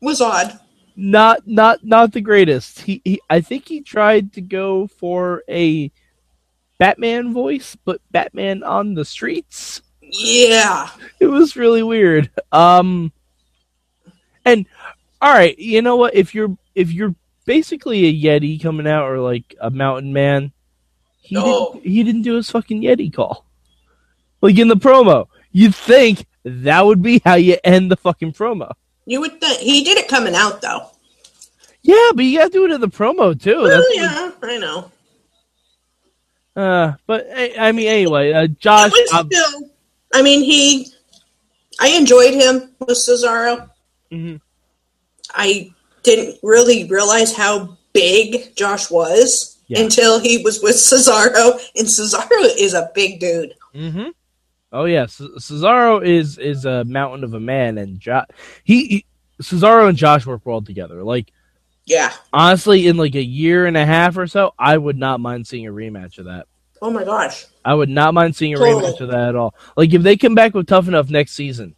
Was 0.00 0.20
odd. 0.20 0.58
not 0.96 1.46
not 1.46 1.84
not 1.84 2.12
the 2.12 2.20
greatest. 2.20 2.80
He, 2.80 3.00
he 3.04 3.20
I 3.28 3.40
think 3.40 3.68
he 3.68 3.80
tried 3.82 4.32
to 4.34 4.40
go 4.40 4.86
for 4.86 5.42
a 5.48 5.90
Batman 6.78 7.32
voice, 7.32 7.76
but 7.84 8.00
Batman 8.10 8.62
on 8.62 8.94
the 8.94 9.04
streets. 9.04 9.82
Yeah. 10.00 10.90
It 11.20 11.26
was 11.26 11.56
really 11.56 11.82
weird. 11.82 12.30
Um, 12.52 13.12
and 14.44 14.66
all 15.20 15.32
right, 15.32 15.58
you 15.58 15.82
know 15.82 15.96
what? 15.96 16.14
If 16.14 16.34
you're 16.34 16.56
if 16.74 16.92
you're 16.92 17.14
basically 17.46 18.06
a 18.06 18.12
Yeti 18.40 18.60
coming 18.62 18.86
out 18.86 19.04
or 19.10 19.18
like 19.20 19.54
a 19.60 19.70
mountain 19.70 20.12
man, 20.12 20.52
he 21.20 21.34
No. 21.34 21.72
didn't, 21.74 21.86
he 21.90 22.02
didn't 22.02 22.22
do 22.22 22.34
his 22.34 22.50
fucking 22.50 22.82
Yeti 22.82 23.12
call. 23.12 23.44
Like 24.40 24.58
in 24.58 24.68
the 24.68 24.76
promo, 24.76 25.28
you'd 25.52 25.74
think 25.74 26.26
that 26.44 26.84
would 26.84 27.00
be 27.02 27.20
how 27.24 27.34
you 27.34 27.56
end 27.64 27.90
the 27.90 27.96
fucking 27.96 28.32
promo. 28.32 28.72
You 29.06 29.20
would 29.20 29.40
think 29.40 29.58
he 29.60 29.84
did 29.84 29.98
it 29.98 30.08
coming 30.08 30.34
out 30.34 30.60
though. 30.60 30.90
Yeah, 31.82 32.10
but 32.14 32.24
you 32.24 32.38
gotta 32.38 32.50
do 32.50 32.64
it 32.64 32.70
in 32.72 32.80
the 32.80 32.88
promo 32.88 33.38
too. 33.40 33.56
Well, 33.62 33.68
That's 33.68 33.86
yeah, 33.96 34.30
I 34.42 34.58
know. 34.58 34.90
Uh, 36.56 36.92
but 37.06 37.26
I 37.34 37.54
I 37.58 37.72
mean, 37.72 37.88
anyway, 37.88 38.32
uh, 38.32 38.46
Josh. 38.46 38.92
Um, 39.12 39.28
still, 39.30 39.70
I 40.14 40.22
mean, 40.22 40.42
he. 40.44 40.88
I 41.80 41.88
enjoyed 41.88 42.32
him 42.34 42.70
with 42.78 42.96
Cesaro. 42.96 43.68
mhm. 44.12 44.40
I 45.34 45.72
didn't 46.02 46.38
really 46.42 46.84
realize 46.88 47.34
how 47.34 47.76
big 47.92 48.54
Josh 48.56 48.90
was 48.90 49.58
Yeah. 49.68 49.80
until 49.80 50.18
he 50.18 50.38
was 50.42 50.62
with 50.62 50.76
Cesaro, 50.76 51.60
and 51.76 51.86
Cesaro 51.86 52.44
is 52.58 52.74
a 52.74 52.90
big 52.94 53.20
dude. 53.20 53.54
Mm-hmm. 53.74 54.08
Oh 54.72 54.84
yeah, 54.86 55.06
C- 55.06 55.28
Cesaro 55.38 56.04
is 56.04 56.36
is 56.38 56.64
a 56.64 56.84
mountain 56.84 57.22
of 57.24 57.34
a 57.34 57.40
man, 57.40 57.78
and 57.78 58.00
jo- 58.00 58.24
he, 58.64 58.86
he 58.86 59.06
Cesaro 59.42 59.88
and 59.88 59.96
Josh 59.96 60.26
work 60.26 60.42
well 60.44 60.62
together. 60.62 61.02
Like 61.04 61.32
Yeah. 61.86 62.12
honestly, 62.32 62.86
in 62.86 62.96
like 62.96 63.14
a 63.14 63.22
year 63.22 63.66
and 63.66 63.76
a 63.76 63.86
half 63.86 64.16
or 64.18 64.26
so, 64.26 64.52
I 64.58 64.76
would 64.76 64.96
not 64.96 65.20
mind 65.20 65.46
seeing 65.46 65.66
a 65.66 65.72
rematch 65.72 66.18
of 66.18 66.26
that. 66.26 66.46
Oh 66.82 66.90
my 66.90 67.04
gosh. 67.04 67.46
I 67.64 67.72
would 67.74 67.88
not 67.88 68.12
mind 68.14 68.36
seeing 68.36 68.52
a 68.54 68.56
Totally. 68.58 68.82
rematch 68.92 69.00
of 69.00 69.08
that 69.08 69.28
at 69.30 69.36
all. 69.36 69.54
Like 69.76 69.92
if 69.94 70.02
they 70.02 70.16
come 70.16 70.34
back 70.34 70.54
with 70.54 70.66
Tough 70.66 70.86
Enough 70.88 71.08
next 71.08 71.32
season, 71.32 71.74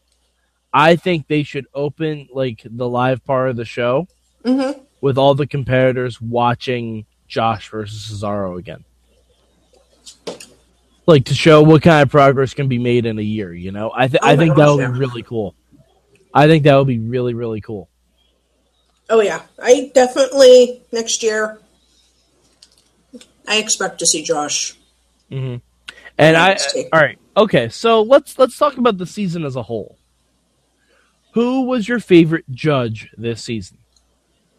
I 0.76 0.97
think 0.97 1.26
they 1.26 1.42
should 1.42 1.66
open 1.73 2.28
like 2.30 2.61
the 2.62 2.87
live 2.87 3.25
part 3.25 3.49
of 3.49 3.56
the 3.56 3.64
show 3.64 4.09
hmm 4.45 4.73
with 5.00 5.16
all 5.16 5.35
the 5.35 5.47
competitors 5.47 6.21
watching 6.21 7.06
Josh 7.26 7.71
versus 7.71 8.12
Cesaro 8.12 8.59
again. 8.59 8.85
Like 11.06 11.25
to 11.26 11.35
show 11.35 11.62
what 11.62 11.80
kind 11.80 12.02
of 12.02 12.11
progress 12.11 12.52
can 12.52 12.68
be 12.68 12.78
made 12.78 13.06
in 13.06 13.18
a 13.18 13.23
year, 13.23 13.54
you 13.54 13.73
know. 13.73 13.90
I 13.95 14.09
th- 14.09 14.21
Oh 14.23 14.26
I 14.26 14.37
think 14.37 14.54
that 14.54 14.68
would 14.68 14.83
yeah. 14.83 14.90
be 14.90 14.99
really 14.99 15.23
cool. 15.23 15.54
I 16.35 16.47
think 16.47 16.64
that 16.64 16.76
would 16.76 16.87
be 16.87 16.99
really 16.99 17.33
really 17.33 17.62
cool. 17.62 17.88
Oh 19.09 19.23
yeah. 19.23 19.45
I 19.62 19.90
definitely 19.95 20.83
next 20.92 21.23
year. 21.23 21.59
I 23.49 23.56
expect 23.56 23.99
to 24.00 24.06
see 24.06 24.23
Josh. 24.23 24.76
hmm 25.30 25.56
And 26.18 26.37
I 26.37 26.59
all 26.92 27.00
right, 27.00 27.18
okay. 27.35 27.71
So 27.71 28.02
let's 28.02 28.38
let's 28.38 28.59
talk 28.59 28.76
about 28.76 28.99
the 28.99 29.06
season 29.06 29.42
as 29.47 29.56
a 29.56 29.62
whole. 29.62 29.97
Who 31.37 31.66
was 31.66 31.87
your 31.87 32.00
favorite 32.00 32.47
judge 32.50 33.11
this 33.19 33.45
season? 33.45 33.76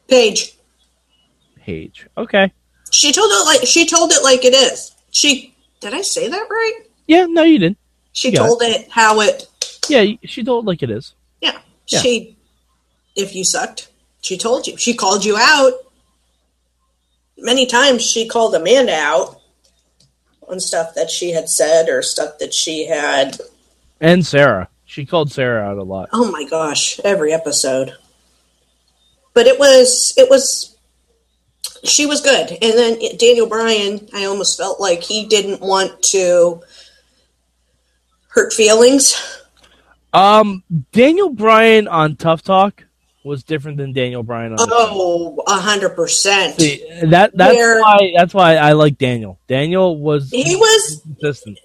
Paige. 0.07 0.55
Paige. 1.55 2.05
Okay. 2.15 2.53
She 2.91 3.11
told 3.11 3.31
it 3.31 3.45
like 3.47 3.67
she 3.67 3.87
told 3.87 4.11
it 4.11 4.21
like 4.23 4.45
it 4.45 4.53
is. 4.53 4.91
She 5.09 5.55
did 5.79 5.95
I 5.95 6.03
say 6.03 6.27
that 6.27 6.47
right? 6.47 6.81
Yeah. 7.07 7.25
No, 7.25 7.41
you 7.41 7.57
didn't. 7.57 7.79
She 8.13 8.29
Yeah. 8.29 8.45
told 8.45 8.61
it 8.61 8.91
how 8.91 9.21
it. 9.21 9.47
Yeah, 9.89 10.05
she 10.25 10.43
told 10.43 10.65
it 10.65 10.67
like 10.67 10.83
it 10.83 10.91
is. 10.91 11.15
Yeah. 11.41 11.57
Yeah. 11.87 11.99
She. 12.01 12.37
If 13.15 13.33
you 13.33 13.43
sucked, 13.43 13.89
she 14.21 14.37
told 14.37 14.67
you. 14.67 14.77
She 14.77 14.93
called 14.93 15.25
you 15.25 15.35
out. 15.35 15.73
Many 17.39 17.65
times 17.65 18.03
she 18.03 18.27
called 18.27 18.53
Amanda 18.53 18.93
out 18.93 19.41
on 20.47 20.59
stuff 20.59 20.93
that 20.93 21.09
she 21.09 21.31
had 21.31 21.49
said 21.49 21.89
or 21.89 22.03
stuff 22.03 22.37
that 22.37 22.53
she 22.53 22.85
had. 22.85 23.39
And 23.99 24.23
Sara. 24.23 24.69
She 24.87 25.05
called 25.05 25.31
Sara 25.31 25.69
out 25.69 25.77
a 25.77 25.83
lot. 25.83 26.09
Oh 26.13 26.31
my 26.31 26.45
gosh, 26.45 26.99
every 27.03 27.33
episode. 27.33 27.93
But 29.33 29.45
it 29.45 29.59
was 29.59 30.13
it 30.17 30.29
was 30.29 30.75
she 31.83 32.05
was 32.05 32.21
good. 32.21 32.49
And 32.51 32.73
then 32.73 32.97
Daniel 33.17 33.47
Bryan, 33.47 34.07
I 34.15 34.25
almost 34.25 34.57
felt 34.57 34.79
like 34.79 35.03
he 35.03 35.25
didn't 35.27 35.61
want 35.61 36.01
to 36.13 36.61
hurt 38.29 38.53
feelings. 38.53 39.13
Um, 40.13 40.63
Daniel 40.93 41.29
Bryan 41.29 41.87
on 41.89 42.15
Tough 42.15 42.41
Talk 42.41 42.83
was 43.23 43.43
different 43.43 43.77
than 43.77 43.91
Daniel 43.91 44.23
Bryan 44.23 44.53
on. 44.53 44.57
Oh, 44.61 45.43
a 45.47 45.59
hundred 45.59 45.95
percent. 45.97 46.59
See, 46.59 46.81
that 47.03 47.35
that's 47.35 47.55
Where- 47.55 47.81
why 47.81 48.13
that's 48.15 48.33
why 48.33 48.55
I 48.55 48.71
like 48.71 48.97
Daniel. 48.97 49.37
Daniel 49.47 49.97
was 49.99 50.31
He 50.31 50.55
was 50.55 51.01
consistent. 51.03 51.59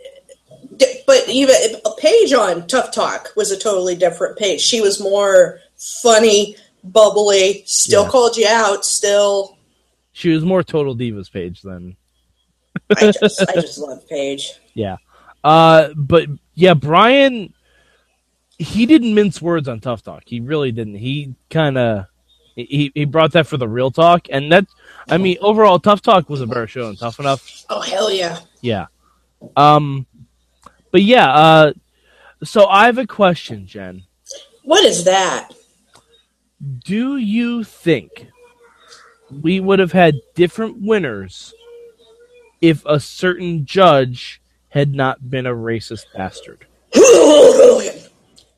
But 1.07 1.29
even 1.29 1.55
if 1.59 1.81
Paige 1.99 2.33
on 2.33 2.67
Tough 2.67 2.93
Talk 2.93 3.31
was 3.37 3.51
a 3.51 3.59
totally 3.59 3.95
different 3.97 4.39
Paige. 4.39 4.61
She 4.61 4.81
was 4.81 5.01
more 5.01 5.61
funny, 6.03 6.57
bubbly, 6.85 7.63
still 7.67 8.05
Yeah. 8.05 8.09
called 8.11 8.37
you 8.37 8.47
out, 8.49 8.85
still 8.85 9.57
She 10.13 10.31
was 10.31 10.45
more 10.45 10.63
total 10.63 10.95
divas 10.97 11.31
Paige 11.33 11.63
than 11.63 11.97
I 12.97 13.13
just 13.13 13.41
I 13.49 13.53
just 13.55 13.79
love 13.79 14.07
Paige. 14.09 14.53
yeah. 14.75 14.97
Uh, 15.45 15.91
but 15.97 16.29
yeah, 16.55 16.75
Bryan, 16.75 17.53
he 18.59 18.87
didn't 18.87 19.15
mince 19.15 19.43
words 19.43 19.69
on 19.69 19.81
Tough 19.81 20.03
Talk. 20.03 20.23
He 20.27 20.41
really 20.41 20.71
didn't. 20.73 20.95
He 20.95 21.35
kind 21.51 21.77
of 21.79 22.07
he 22.55 22.93
he 22.95 23.05
brought 23.07 23.33
that 23.33 23.47
for 23.47 23.57
the 23.57 23.69
real 23.69 23.91
talk, 23.91 24.27
and 24.31 24.53
that 24.53 24.67
I 25.09 25.17
mean 25.19 25.39
overall, 25.41 25.79
Tough 25.79 26.03
Talk 26.03 26.29
was 26.29 26.41
a 26.43 26.47
better 26.47 26.67
show 26.67 26.87
than 26.87 26.97
Tough 26.97 27.19
Enough. 27.19 27.65
Oh 27.71 27.81
hell 27.81 28.13
yeah. 28.13 28.39
Yeah. 28.61 28.87
Um, 29.57 30.07
but 30.93 31.03
yeah. 31.03 31.33
Uh, 31.33 31.73
so 32.45 32.67
I 32.67 32.87
have 32.87 32.99
a 32.99 33.07
question, 33.07 33.67
Jen. 33.67 34.05
What 34.63 34.85
is 34.85 35.05
that? 35.05 35.51
Do 36.85 37.17
you 37.17 37.65
think 37.65 38.29
we 39.43 39.59
would 39.59 39.81
have 39.81 39.93
had 39.93 40.21
different 40.37 40.81
winners 40.81 41.53
if 42.61 42.85
a 42.87 43.01
certain 43.01 43.65
judge 43.65 44.41
had 44.69 44.95
not 44.95 45.29
been 45.29 45.47
a 45.47 45.55
racist 45.55 46.05
bastard? 46.15 46.67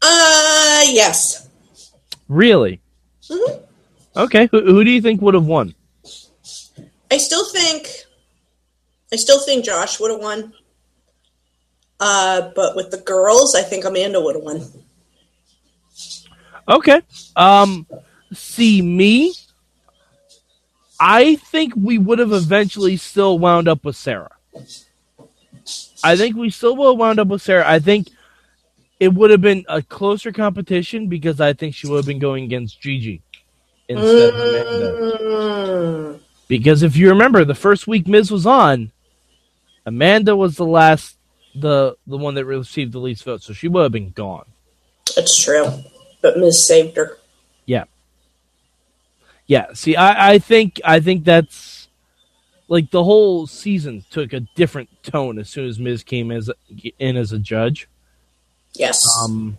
uh 0.03 0.83
yes. 0.87 1.49
Really? 2.29 2.81
Mhm. 3.31 3.63
Okay. 4.17 4.49
Who, 4.51 4.61
who 4.61 4.85
do 4.85 4.91
you 4.91 5.01
think 5.01 5.23
would 5.23 5.35
have 5.35 5.47
won? 5.47 5.75
I 7.11 7.17
still 7.17 7.47
think 7.47 7.89
I 9.13 9.17
still 9.17 9.41
think 9.41 9.65
Josh 9.65 9.99
would 10.01 10.11
have 10.11 10.21
won. 10.21 10.53
Uh, 12.01 12.51
but 12.55 12.77
with 12.77 12.91
the 12.91 12.99
girls, 12.99 13.55
I 13.55 13.63
think 13.63 13.85
Amanda 13.85 14.21
would 14.21 14.35
have 14.35 14.45
won. 14.45 14.63
Okay. 16.69 17.03
Um, 17.37 17.87
see 18.33 18.83
me. 18.83 19.35
I 20.99 21.37
think 21.37 21.75
we 21.77 21.99
would 21.99 22.19
have 22.19 22.33
eventually 22.33 22.97
still 22.97 23.39
wound 23.39 23.69
up 23.69 23.85
with 23.85 23.97
Sara. 23.97 24.31
I 26.03 26.17
think 26.17 26.37
we 26.37 26.51
still 26.51 26.77
would 26.77 26.93
have 26.93 26.99
wound 26.99 27.19
up 27.19 27.29
with 27.29 27.43
Sara. 27.43 27.69
I 27.69 27.79
think 27.79 28.09
it 29.01 29.13
would 29.13 29.31
have 29.31 29.41
been 29.41 29.65
a 29.69 29.83
closer 29.83 30.33
competition 30.33 31.09
because 31.09 31.41
I 31.41 31.53
think 31.53 31.75
she 31.75 31.89
would 31.89 31.97
have 31.97 32.07
been 32.07 32.19
going 32.19 32.45
against 32.45 32.81
Gigi 32.81 33.23
instead 33.89 34.35
of 34.35 34.35
Amanda. 34.35 35.19
Mm. 35.21 36.21
Because 36.49 36.83
if 36.83 36.97
you 36.97 37.09
remember, 37.09 37.45
the 37.45 37.55
first 37.55 37.87
week 37.87 38.07
Miz 38.07 38.31
was 38.31 38.47
on, 38.47 38.93
Amanda 39.87 40.37
was 40.37 40.57
the 40.57 40.67
last, 40.67 41.17
the 41.55 41.97
the 42.07 42.17
one 42.17 42.35
that 42.35 42.45
received 42.45 42.93
the 42.93 42.99
least 42.99 43.25
votes, 43.25 43.47
so 43.47 43.53
she 43.53 43.69
would 43.69 43.83
have 43.83 43.93
been 43.93 44.11
gone. 44.11 44.47
That's 45.15 45.43
true. 45.43 45.67
But 46.23 46.39
Miz 46.39 46.67
saved 46.67 46.97
her. 46.97 47.19
Yeah, 47.67 47.85
yeah. 49.47 49.73
see, 49.75 49.97
I, 49.97 50.33
I 50.33 50.39
think 50.39 50.81
I 50.85 51.01
think 51.01 51.25
that's 51.25 51.89
like 52.69 52.91
the 52.91 53.05
whole 53.05 53.47
season 53.47 54.05
took 54.11 54.33
a 54.33 54.41
different 54.41 54.89
tone 55.03 55.39
as 55.39 55.49
soon 55.49 55.69
as 55.69 55.79
Miz 55.79 56.03
came 56.03 56.31
as 56.31 56.51
in 56.99 57.17
as 57.17 57.33
a 57.33 57.39
judge. 57.39 57.89
Yes. 58.73 59.07
Um, 59.23 59.59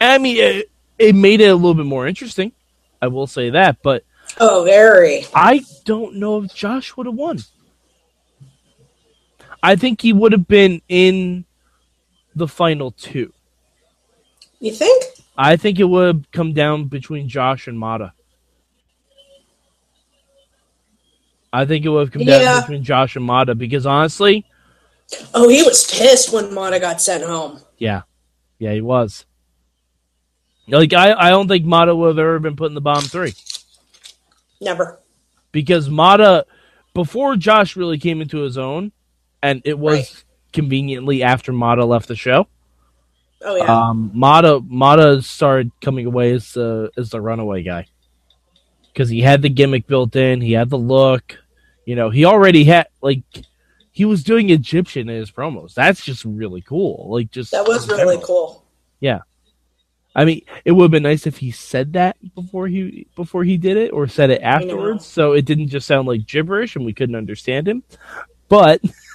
I 0.00 0.18
mean, 0.18 0.36
it, 0.38 0.70
it 0.98 1.14
made 1.14 1.40
it 1.40 1.48
a 1.48 1.54
little 1.54 1.74
bit 1.74 1.86
more 1.86 2.06
interesting. 2.06 2.52
I 3.00 3.08
will 3.08 3.26
say 3.26 3.50
that, 3.50 3.82
but 3.82 4.04
oh, 4.40 4.64
very. 4.64 5.26
I 5.34 5.62
don't 5.84 6.16
know 6.16 6.42
if 6.42 6.54
Josh 6.54 6.96
would 6.96 7.06
have 7.06 7.14
won. 7.14 7.38
I 9.62 9.76
think 9.76 10.00
he 10.00 10.12
would 10.12 10.32
have 10.32 10.48
been 10.48 10.82
in 10.88 11.44
the 12.34 12.48
final 12.48 12.90
two. 12.90 13.32
You 14.60 14.72
think? 14.72 15.04
I 15.36 15.56
think 15.56 15.78
it 15.78 15.84
would 15.84 16.06
have 16.06 16.30
come 16.30 16.52
down 16.52 16.84
between 16.86 17.28
Josh 17.28 17.66
and 17.68 17.78
Mada. 17.78 18.12
I 21.52 21.64
think 21.66 21.84
it 21.84 21.88
would 21.90 22.00
have 22.00 22.10
come 22.12 22.24
down 22.24 22.40
Yeah. 22.40 22.60
between 22.60 22.82
Josh 22.82 23.16
and 23.16 23.24
Mada 23.24 23.54
because 23.54 23.86
honestly, 23.86 24.46
Oh, 25.34 25.48
he 25.48 25.62
was 25.62 25.84
pissed 25.90 26.32
when 26.32 26.54
Mada 26.54 26.80
got 26.80 27.02
sent 27.02 27.22
home. 27.24 27.60
yeah, 27.76 28.02
yeah, 28.58 28.72
he 28.72 28.80
was. 28.80 29.26
Like 30.68 30.94
I, 30.94 31.12
I 31.12 31.28
don't 31.30 31.48
think 31.48 31.64
Mada 31.66 31.94
would 31.94 32.08
have 32.08 32.18
ever 32.18 32.38
been 32.38 32.56
put 32.56 32.66
in 32.70 32.74
the 32.74 32.80
bottom 32.80 33.04
three 33.08 33.34
Never. 34.60 35.00
because 35.50 35.90
Mada, 35.90 36.46
before 36.94 37.36
Josh 37.36 37.76
really 37.76 37.98
came 37.98 38.22
into 38.22 38.38
his 38.38 38.56
own, 38.56 38.92
and 39.42 39.62
it 39.64 39.78
was 39.78 39.98
Right. 39.98 40.24
conveniently 40.52 41.22
after 41.22 41.52
Mada 41.52 41.84
left 41.84 42.08
the 42.08 42.16
show. 42.16 42.46
Oh 43.44 43.56
yeah. 43.56 43.88
Um, 43.88 44.10
Mada 44.14 44.60
Mada 44.60 45.20
started 45.22 45.72
coming 45.80 46.06
away 46.06 46.32
as 46.32 46.52
the 46.52 46.90
as 46.96 47.10
the 47.10 47.20
runaway 47.20 47.62
guy 47.62 47.86
because 48.92 49.08
he 49.08 49.20
had 49.20 49.42
the 49.42 49.48
gimmick 49.48 49.86
built 49.86 50.14
in. 50.16 50.40
He 50.40 50.52
had 50.52 50.70
the 50.70 50.78
look. 50.78 51.38
You 51.84 51.96
know, 51.96 52.10
he 52.10 52.24
already 52.24 52.64
had 52.64 52.86
like 53.00 53.22
he 53.90 54.04
was 54.04 54.22
doing 54.22 54.50
Egyptian 54.50 55.08
in 55.08 55.16
his 55.16 55.30
promos. 55.30 55.74
That's 55.74 56.04
just 56.04 56.24
really 56.24 56.60
cool. 56.62 57.08
Like 57.10 57.30
just 57.32 57.50
that 57.50 57.66
was 57.66 57.88
really 57.88 57.98
general. 58.16 58.20
cool. 58.20 58.64
Yeah. 59.00 59.20
I 60.14 60.24
mean, 60.26 60.42
it 60.64 60.72
would 60.72 60.84
have 60.84 60.90
been 60.90 61.02
nice 61.02 61.26
if 61.26 61.38
he 61.38 61.50
said 61.50 61.94
that 61.94 62.16
before 62.34 62.68
he 62.68 63.06
before 63.16 63.44
he 63.44 63.56
did 63.56 63.76
it, 63.78 63.92
or 63.92 64.06
said 64.06 64.30
it 64.30 64.42
afterwards, 64.42 65.06
so 65.06 65.32
it 65.32 65.46
didn't 65.46 65.68
just 65.68 65.86
sound 65.86 66.06
like 66.06 66.26
gibberish 66.26 66.76
and 66.76 66.84
we 66.84 66.92
couldn't 66.92 67.16
understand 67.16 67.66
him. 67.66 67.82
But 68.48 68.82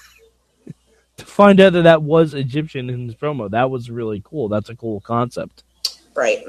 find 1.37 1.59
out 1.61 1.73
that 1.73 1.83
that 1.83 2.01
was 2.01 2.33
Egyptian 2.33 2.89
in 2.89 3.05
his 3.05 3.15
promo. 3.15 3.47
That 3.47 3.69
was 3.69 3.91
really 3.91 4.23
cool. 4.25 4.49
That's 4.49 4.69
a 4.69 4.75
cool 4.75 4.99
concept. 5.01 5.63
Right. 6.15 6.43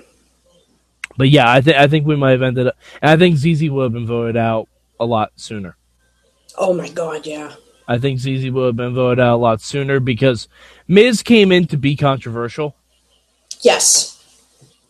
But 1.18 1.28
yeah, 1.28 1.52
I 1.52 1.60
think 1.60 1.76
I 1.76 1.86
think 1.88 2.06
we 2.06 2.16
might 2.16 2.30
have 2.30 2.42
ended 2.42 2.68
up. 2.68 2.76
And 3.02 3.10
I 3.10 3.16
think 3.18 3.36
ZZ 3.36 3.68
would 3.68 3.82
have 3.82 3.92
been 3.92 4.06
voted 4.06 4.38
out 4.38 4.66
a 4.98 5.04
lot 5.04 5.32
sooner. 5.36 5.76
Oh 6.56 6.72
my 6.72 6.88
god, 6.88 7.26
yeah. 7.26 7.52
I 7.86 7.98
think 7.98 8.18
ZZ 8.18 8.50
would 8.50 8.66
have 8.66 8.76
been 8.76 8.94
voted 8.94 9.20
out 9.20 9.34
a 9.34 9.36
lot 9.36 9.60
sooner 9.60 10.00
because 10.00 10.48
Miz 10.88 11.22
came 11.22 11.52
in 11.52 11.66
to 11.66 11.76
be 11.76 11.94
controversial. 11.94 12.74
Yes. 13.60 14.24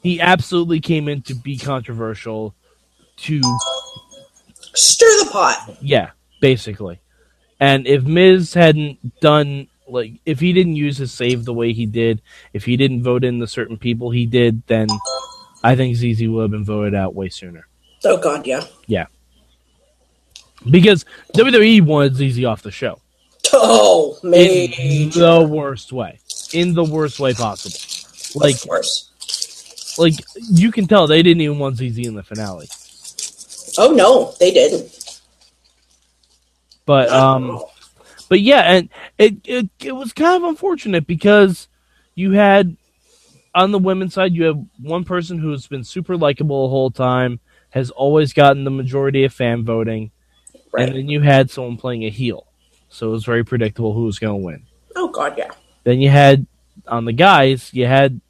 He 0.04 0.20
absolutely 0.20 0.78
came 0.78 1.08
in 1.08 1.22
to 1.22 1.34
be 1.34 1.58
controversial. 1.58 2.54
To 3.16 3.40
Stir 4.74 5.24
the 5.24 5.30
pot. 5.32 5.76
yeah, 5.80 6.10
basically. 6.40 7.00
And 7.58 7.84
if 7.88 8.04
Miz 8.04 8.54
hadn't 8.54 9.18
done 9.18 9.66
like 9.88 10.12
if 10.26 10.40
he 10.40 10.52
didn't 10.52 10.76
use 10.76 10.98
his 10.98 11.12
save 11.12 11.44
the 11.44 11.54
way 11.54 11.72
he 11.72 11.86
did, 11.86 12.20
if 12.52 12.64
he 12.64 12.76
didn't 12.76 13.02
vote 13.02 13.24
in 13.24 13.38
the 13.38 13.46
certain 13.46 13.76
people 13.76 14.10
he 14.10 14.26
did, 14.26 14.62
then 14.66 14.88
I 15.62 15.74
think 15.74 15.96
ZZ 15.96 16.28
would 16.28 16.42
have 16.42 16.50
been 16.50 16.64
voted 16.64 16.94
out 16.94 17.14
way 17.14 17.28
sooner. 17.28 17.66
Oh 18.04 18.16
god, 18.16 18.46
yeah. 18.46 18.64
Yeah. 18.86 19.06
Because 20.68 21.04
WWE 21.34 21.82
wanted 21.82 22.16
ZZ 22.16 22.44
off 22.44 22.62
the 22.62 22.70
show. 22.70 23.00
Oh, 23.52 24.18
In 24.24 25.10
the 25.10 25.46
worst 25.48 25.92
way. 25.92 26.18
In 26.52 26.74
the 26.74 26.84
worst 26.84 27.18
way 27.20 27.32
possible. 27.34 27.78
Like 28.34 28.56
worse. 28.66 29.96
like 29.98 30.14
you 30.50 30.70
can 30.70 30.86
tell 30.86 31.06
they 31.06 31.22
didn't 31.22 31.40
even 31.40 31.58
want 31.58 31.76
ZZ 31.76 31.98
in 32.06 32.14
the 32.14 32.22
finale. 32.22 32.68
Oh 33.78 33.92
no, 33.92 34.34
they 34.38 34.50
didn't. 34.52 35.20
But 36.84 37.10
um 37.10 37.62
but 38.28 38.40
yeah, 38.40 38.60
and 38.60 38.88
it, 39.18 39.36
it 39.46 39.68
it 39.80 39.92
was 39.92 40.12
kind 40.12 40.42
of 40.42 40.48
unfortunate 40.48 41.06
because 41.06 41.68
you 42.14 42.32
had 42.32 42.76
on 43.54 43.70
the 43.72 43.78
women's 43.78 44.14
side 44.14 44.34
you 44.34 44.44
have 44.44 44.62
one 44.82 45.04
person 45.04 45.38
who's 45.38 45.66
been 45.66 45.84
super 45.84 46.16
likable 46.16 46.64
the 46.66 46.70
whole 46.70 46.90
time, 46.90 47.40
has 47.70 47.90
always 47.90 48.32
gotten 48.32 48.64
the 48.64 48.70
majority 48.70 49.24
of 49.24 49.32
fan 49.32 49.64
voting, 49.64 50.10
Right. 50.72 50.88
and 50.88 50.96
then 50.98 51.08
you 51.08 51.20
had 51.22 51.50
someone 51.50 51.76
playing 51.76 52.04
a 52.04 52.10
heel. 52.10 52.46
So 52.90 53.08
it 53.08 53.12
was 53.12 53.24
very 53.24 53.44
predictable 53.44 53.92
who 53.94 54.04
was 54.04 54.18
going 54.18 54.40
to 54.40 54.44
win. 54.46 54.62
oh 54.96 55.08
god, 55.08 55.34
yeah. 55.38 55.50
Then 55.84 56.00
you 56.00 56.10
had 56.10 56.46
on 56.86 57.04
the 57.04 57.12
guys, 57.12 57.72
you 57.72 57.86
had 57.86 58.20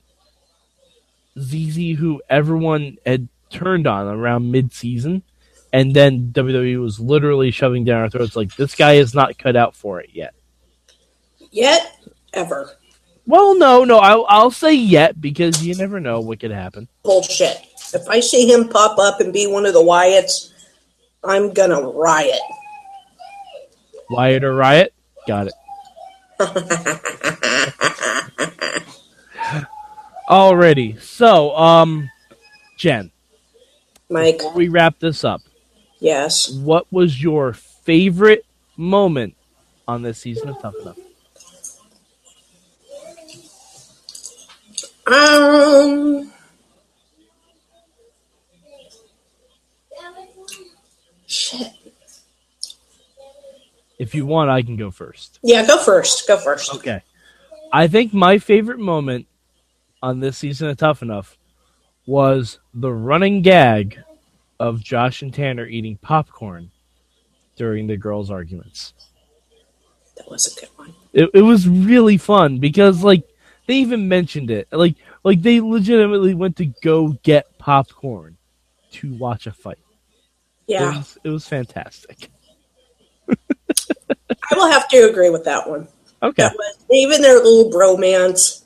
ZZ 1.39 1.97
who 1.99 2.21
everyone 2.29 2.99
had 3.07 3.29
turned 3.51 3.87
on 3.87 4.07
around 4.07 4.51
mid 4.51 4.73
season. 4.73 5.23
And 5.73 5.95
then 5.95 6.33
WWE 6.33 6.81
was 6.81 6.99
literally 6.99 7.51
shoving 7.51 7.85
down 7.85 8.03
our 8.03 8.11
throats 8.11 8.37
like 8.37 8.55
this 8.57 8.75
guy 8.75 8.95
is 8.95 9.15
not 9.15 9.39
cut 9.39 9.57
out 9.57 9.77
for 9.77 10.01
it 10.01 10.11
yet. 10.13 10.35
Yet 11.51 11.97
ever. 12.33 12.71
Well, 13.27 13.59
no, 13.59 13.85
no, 13.85 13.99
I'll, 13.99 14.25
I'll 14.29 14.51
say 14.51 14.73
yet 14.73 15.21
because 15.21 15.63
you 15.63 15.75
never 15.75 16.01
know 16.01 16.21
what 16.21 16.41
could 16.41 16.51
happen. 16.51 16.89
Bullshit. 17.03 17.59
If 17.93 18.09
I 18.09 18.21
see 18.21 18.51
him 18.51 18.69
pop 18.69 18.99
up 18.99 19.21
and 19.21 19.33
be 19.33 19.47
one 19.47 19.67
of 19.67 19.75
the 19.75 19.83
Wyatts, 19.83 20.53
I'm 21.23 21.53
gonna 21.53 21.81
riot. 21.81 22.41
Wyatt 24.11 24.45
or 24.45 24.55
Riot, 24.55 24.95
got 25.27 25.49
it. 25.49 25.55
Alrighty, 30.31 31.01
so 31.01 31.57
um, 31.57 32.09
Jen, 32.79 33.11
Mike, 34.09 34.39
before 34.39 34.55
we 34.55 34.69
wrap 34.69 34.99
this 34.99 35.25
up, 35.25 35.43
yes. 36.01 36.51
what 36.51 36.91
was 36.93 37.23
your 37.23 37.53
favorite 37.53 38.45
moment 38.77 39.35
on 39.87 40.03
this 40.03 40.19
season 40.19 40.49
of 40.49 40.61
Tough 40.61 40.75
Enough? 40.83 40.99
Um. 45.07 46.33
Shit. 51.27 51.73
If 53.99 54.15
you 54.15 54.27
want, 54.27 54.51
I 54.51 54.63
can 54.63 54.77
go 54.77 54.91
first. 54.91 55.39
Yeah, 55.43 55.67
go 55.67 55.79
first. 55.79 56.29
Go 56.29 56.37
first. 56.37 56.75
Okay. 56.75 57.03
I 57.73 57.89
think 57.89 58.15
my 58.15 58.39
favorite 58.39 58.79
moment 58.79 59.27
on 60.03 60.21
this 60.21 60.39
season 60.39 60.69
of 60.69 60.77
Tough 60.77 61.03
Enough 61.03 61.37
was 62.07 62.59
the 62.73 62.93
running 62.93 63.43
gag 63.43 63.99
of 64.61 64.83
Josh 64.83 65.23
and 65.23 65.33
Tanner 65.33 65.67
eating 65.67 65.97
popcorn 65.97 66.71
during 67.57 67.87
the 67.87 67.97
girls' 67.97 68.31
arguments. 68.31 68.95
That 70.17 70.31
was 70.31 70.47
a 70.57 70.61
good 70.61 70.71
one. 70.77 70.95
It, 71.13 71.31
it 71.35 71.43
was 71.43 71.69
really 71.69 72.17
fun 72.17 72.59
because 72.59 73.03
like 73.03 73.25
they 73.67 73.75
even 73.77 74.09
mentioned 74.09 74.51
it. 74.51 74.69
Like 74.73 74.97
like 75.25 75.43
they 75.43 75.61
legitimately 75.61 76.35
went 76.35 76.57
to 76.57 76.67
go 76.83 77.09
get 77.23 77.59
popcorn 77.59 78.37
to 78.93 79.15
watch 79.15 79.47
a 79.47 79.53
fight. 79.53 79.79
It 80.69 80.73
Yeah, 80.73 80.97
was, 80.97 81.19
it 81.25 81.29
was 81.31 81.49
fantastic. 81.49 82.31
I 83.29 84.55
will 84.57 84.71
have 84.71 84.89
to 84.89 85.11
agree 85.11 85.31
with 85.31 85.45
that 85.45 85.69
one. 85.69 85.89
Okay. 86.23 86.43
That 86.45 86.55
was 86.55 86.79
even 86.91 87.23
their 87.23 87.43
little 87.43 87.71
bromance. 87.71 88.65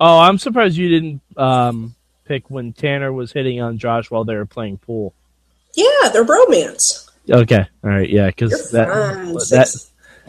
Oh, 0.00 0.18
I'm 0.18 0.38
surprised 0.38 0.76
you 0.76 0.88
didn't 0.88 1.20
um, 1.36 1.94
pick 2.24 2.50
when 2.50 2.72
Tanner 2.72 3.12
was 3.12 3.32
hitting 3.32 3.60
on 3.60 3.78
Josh 3.78 4.10
while 4.10 4.24
they 4.24 4.34
were 4.34 4.46
playing 4.46 4.78
pool. 4.78 5.14
Yeah, 5.74 6.08
their 6.12 6.24
bromance. 6.24 7.08
Okay, 7.28 7.66
all 7.82 7.90
right, 7.90 8.08
yeah, 8.08 8.26
because 8.26 8.70
that 8.70 8.88
fine. 8.88 9.32
that 9.50 9.74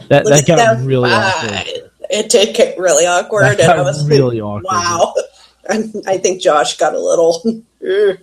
that, 0.08 0.24
that 0.24 0.46
got 0.46 0.84
really 0.84 1.10
awkward. 1.10 1.90
It 2.08 2.30
did 2.30 2.54
get 2.54 2.78
really 2.78 3.06
awkward, 3.06 3.58
That 3.58 3.60
and 3.60 3.80
I 3.80 3.82
was 3.82 4.08
really 4.08 4.40
awkward. 4.40 4.64
wow. 4.64 5.14
And 5.68 5.92
I 6.06 6.16
think 6.18 6.40
Josh 6.40 6.76
got 6.76 6.94
a 6.94 7.00
little. 7.00 7.42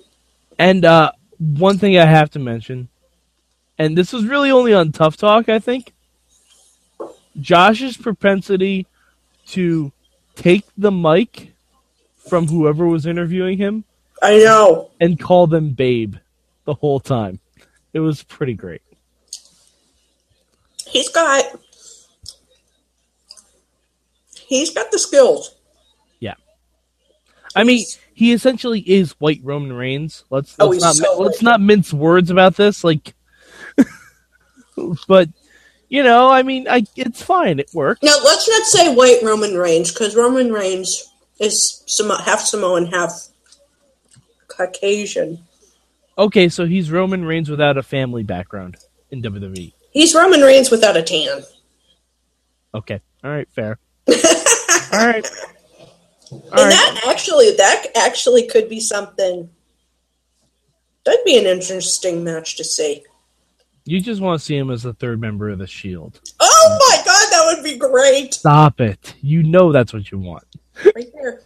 And 0.59 0.85
uh, 0.85 1.11
one 1.39 1.77
thing 1.79 1.97
I 1.97 2.05
have 2.05 2.29
to 2.31 2.39
mention, 2.39 2.89
and 3.79 3.97
this 3.97 4.13
was 4.13 4.23
really 4.23 4.51
only 4.51 4.73
on 4.73 4.91
Tough 4.91 5.17
Talk, 5.17 5.49
I 5.49 5.57
think. 5.59 5.93
Josh's 7.41 7.97
propensity 7.97 8.85
to 9.47 9.91
take 10.35 10.65
the 10.77 10.91
mic 10.91 11.52
from 12.29 12.47
whoever 12.47 12.87
was 12.87 13.05
interviewing 13.05 13.57
him 13.57 13.83
I 14.21 14.37
know. 14.37 14.91
and 14.99 15.19
call 15.19 15.47
them 15.47 15.71
babe 15.71 16.15
the 16.65 16.73
whole 16.73 16.99
time. 16.99 17.39
It 17.93 17.99
was 17.99 18.23
pretty 18.23 18.53
great. 18.53 18.81
He's 20.87 21.09
got. 21.09 21.43
He's 24.45 24.71
got 24.73 24.91
the 24.91 24.99
skills. 24.99 25.55
Yeah. 26.19 26.35
I 27.55 27.63
mean, 27.63 27.85
he 28.13 28.31
essentially 28.33 28.79
is 28.81 29.11
white 29.13 29.41
Roman 29.43 29.73
Reigns. 29.73 30.23
Let's 30.29 30.55
Oh, 30.59 30.67
let's 30.67 30.75
he's 30.75 30.83
not 30.83 30.95
so 30.95 31.19
let's 31.21 31.41
not 31.41 31.61
mince 31.61 31.91
words 31.93 32.29
about 32.29 32.55
this. 32.55 32.83
Like, 32.83 33.13
but 35.07 35.29
you 35.89 36.03
know, 36.03 36.29
I 36.29 36.43
mean, 36.43 36.67
I 36.67 36.85
it's 36.95 37.21
fine. 37.21 37.59
It 37.59 37.69
worked. 37.73 38.03
Now, 38.03 38.15
let's 38.23 38.47
not 38.47 38.63
say 38.63 38.93
white 38.93 39.19
Roman 39.23 39.55
Reigns, 39.55 39.91
because 39.91 40.15
Roman 40.15 40.51
Reigns 40.51 41.12
is 41.39 41.83
Samo- 41.87 42.21
half 42.21 42.41
Samoan, 42.41 42.87
half 42.87 43.27
Caucasian. 44.47 45.39
Okay, 46.17 46.49
so 46.49 46.65
he's 46.65 46.91
Roman 46.91 47.25
Reigns 47.25 47.49
without 47.49 47.77
a 47.77 47.83
family 47.83 48.23
background 48.23 48.77
in 49.09 49.21
WWE. 49.21 49.73
He's 49.91 50.13
Roman 50.13 50.41
Reigns 50.41 50.69
without 50.69 50.97
a 50.97 51.03
tan. 51.03 51.43
Okay, 52.75 53.01
all 53.23 53.31
right, 53.31 53.47
fair. 53.51 53.79
all 54.07 54.13
right, 55.07 55.29
all 56.31 56.41
and 56.51 56.51
right. 56.51 56.69
that 56.69 57.01
actually, 57.07 57.51
that 57.55 57.85
actually 57.95 58.47
could 58.47 58.69
be 58.69 58.79
something. 58.79 59.49
That'd 61.05 61.25
be 61.25 61.37
an 61.37 61.45
interesting 61.45 62.23
match 62.23 62.57
to 62.57 62.63
see. 62.63 63.03
You 63.85 63.99
just 63.99 64.21
want 64.21 64.39
to 64.39 64.45
see 64.45 64.55
him 64.55 64.71
as 64.71 64.83
the 64.83 64.93
third 64.93 65.19
member 65.19 65.49
of 65.49 65.59
the 65.59 65.67
Shield. 65.67 66.21
Oh 66.39 66.77
my 66.89 66.95
god, 66.97 67.31
that 67.31 67.53
would 67.53 67.63
be 67.63 67.77
great! 67.77 68.33
Stop 68.33 68.79
it! 68.79 69.15
You 69.21 69.43
know 69.43 69.71
that's 69.71 69.93
what 69.93 70.11
you 70.11 70.19
want. 70.19 70.45
Right 70.95 71.07
there. 71.13 71.41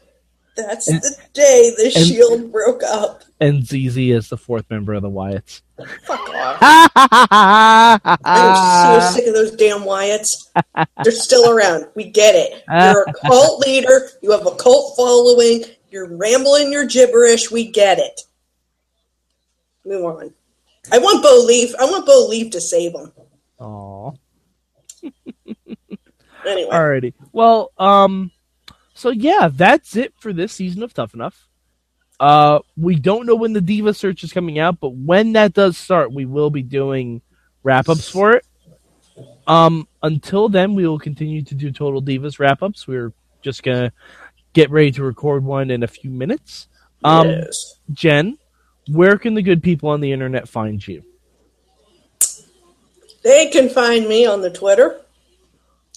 That's 0.56 0.88
the 0.88 1.16
day 1.34 1.72
the 1.78 1.92
and- 1.96 2.06
Shield 2.08 2.52
broke 2.52 2.82
up. 2.84 3.24
And 3.40 3.64
ZZ 3.64 3.98
is 3.98 4.30
the 4.30 4.38
fourth 4.38 4.66
member 4.72 4.94
of 4.94 5.04
the 5.04 5.10
Wyatts. 5.12 5.62
Fuck 6.06 6.28
off. 6.34 6.58
I'm 8.26 9.02
so 9.02 9.16
sick 9.16 9.28
of 9.28 9.36
those 9.36 9.52
damn 9.52 9.82
Wyatts. 9.82 10.48
They're 11.04 11.12
still 11.12 11.52
around. 11.52 11.86
We 11.96 12.06
get 12.06 12.34
it. 12.34 12.64
You're 12.68 13.04
a 13.04 13.14
cult 13.28 13.60
leader. 13.68 14.10
You 14.24 14.32
have 14.32 14.48
a 14.48 14.56
cult 14.56 14.96
following. 14.98 15.66
You're 15.92 16.18
rambling 16.18 16.72
your 16.72 16.86
gibberish. 16.88 17.52
We 17.52 17.70
get 17.72 18.00
it. 18.00 18.22
Move 19.86 20.06
on. 20.06 20.34
I 20.92 20.98
want 20.98 21.22
Bo 21.22 21.44
Leaf. 21.46 21.76
I 21.80 21.86
want 21.86 22.08
Bo 22.08 22.26
Leaf 22.28 22.52
to 22.54 22.62
save 22.62 22.94
him. 22.96 23.12
Aw. 23.60 24.12
Anyway, 26.46 26.72
Alrighty. 26.72 27.14
Well, 27.34 27.72
um, 27.78 28.32
so 28.98 29.12
yeah, 29.12 29.50
that's 29.54 29.96
it 29.96 30.14
for 30.18 30.34
this 30.34 30.52
season 30.54 30.82
of 30.82 30.92
Tough 30.92 31.14
Enough. 31.14 31.48
Uh, 32.20 32.60
we 32.76 32.96
don't 32.96 33.28
know 33.28 33.36
when 33.36 33.54
the 33.54 33.62
Diva 33.62 33.94
search 33.94 34.24
is 34.24 34.34
coming 34.34 34.58
out, 34.58 34.80
but 34.80 34.90
when 34.90 35.34
that 35.34 35.54
does 35.54 35.78
start, 35.78 36.12
we 36.12 36.26
will 36.26 36.50
be 36.50 36.64
doing 36.64 37.22
wrap 37.62 37.90
ups 37.90 38.10
for 38.10 38.32
it. 38.32 38.46
Um, 39.46 39.88
until 40.02 40.50
then, 40.50 40.74
we 40.74 40.88
will 40.88 40.98
continue 40.98 41.44
to 41.44 41.54
do 41.54 41.72
Total 41.72 42.02
Divas 42.02 42.40
wrap 42.40 42.64
ups. 42.64 42.88
We're 42.88 43.14
just 43.44 43.62
gonna 43.62 43.94
get 44.54 44.72
ready 44.72 44.92
to 44.94 45.04
record 45.04 45.44
one 45.44 45.70
in 45.70 45.84
a 45.84 45.88
few 45.88 46.10
minutes. 46.10 46.68
Um, 47.04 47.30
yes. 47.30 47.80
Jen, 47.94 48.40
where 48.90 49.20
can 49.20 49.36
the 49.36 49.44
good 49.44 49.62
people 49.62 49.90
on 49.90 50.02
the 50.02 50.12
internet 50.12 50.50
find 50.50 50.86
you? 50.86 51.04
They 53.24 53.50
can 53.50 53.70
find 53.70 54.08
me 54.08 54.26
on 54.26 54.42
the 54.42 54.50
Twitter 54.50 55.02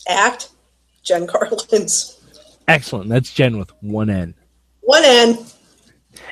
at 0.06 0.50
Jen 1.02 1.26
Carlins. 1.26 2.19
Excellent. 2.68 3.09
That's 3.09 3.33
Jen 3.33 3.59
with 3.59 3.70
one 3.83 4.11
N. 4.11 4.35
One 4.81 5.05
N. 5.05 5.38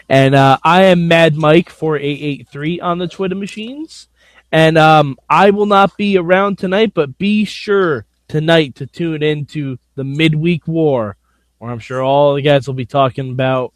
And 0.09 0.35
uh, 0.35 0.59
I 0.63 0.85
am 0.85 1.09
Mad 1.09 1.37
Mike 1.37 1.71
four 1.71 1.97
eight 1.97 2.21
eight 2.21 2.49
three 2.49 2.81
on 2.81 2.99
the 2.99 3.09
Twitter 3.09 3.35
machines. 3.35 4.09
And 4.51 4.79
um, 4.79 5.19
I 5.29 5.51
will 5.51 5.67
not 5.67 5.97
be 5.97 6.17
around 6.17 6.59
tonight, 6.59 6.93
but 6.95 7.19
be 7.19 7.45
sure 7.45 8.07
tonight 8.29 8.77
to 8.77 8.87
tune 8.87 9.23
into 9.23 9.79
the 9.95 10.05
midweek 10.05 10.67
war, 10.67 11.17
where 11.59 11.71
I'm 11.71 11.79
sure 11.79 12.03
all 12.03 12.35
the 12.35 12.43
guys 12.43 12.67
will 12.67 12.75
be 12.75 12.87
talking 12.87 13.31
about 13.31 13.75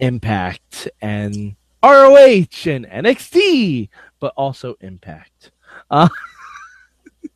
Impact 0.00 0.88
and 1.00 1.54
ROH 1.82 2.66
and 2.66 2.86
NXT, 2.86 3.88
but 4.18 4.32
also 4.36 4.74
Impact. 4.80 5.52
Uh, 5.90 6.08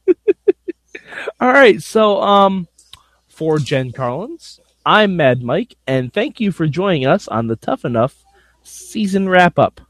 all 1.41 1.53
right, 1.53 1.81
so 1.83 2.21
um, 2.21 2.67
for 3.39 3.61
Jen 3.61 3.93
Carlins, 3.93 4.59
I'm 4.85 5.17
Mad 5.17 5.45
Mike, 5.45 5.77
and 5.87 6.13
thank 6.13 6.41
you 6.41 6.51
for 6.51 6.67
joining 6.67 7.07
us 7.07 7.29
on 7.29 7.47
the 7.47 7.55
Tough 7.55 7.85
Enough 7.85 8.25
season 8.65 9.29
wrap 9.29 9.61
up. 9.61 9.81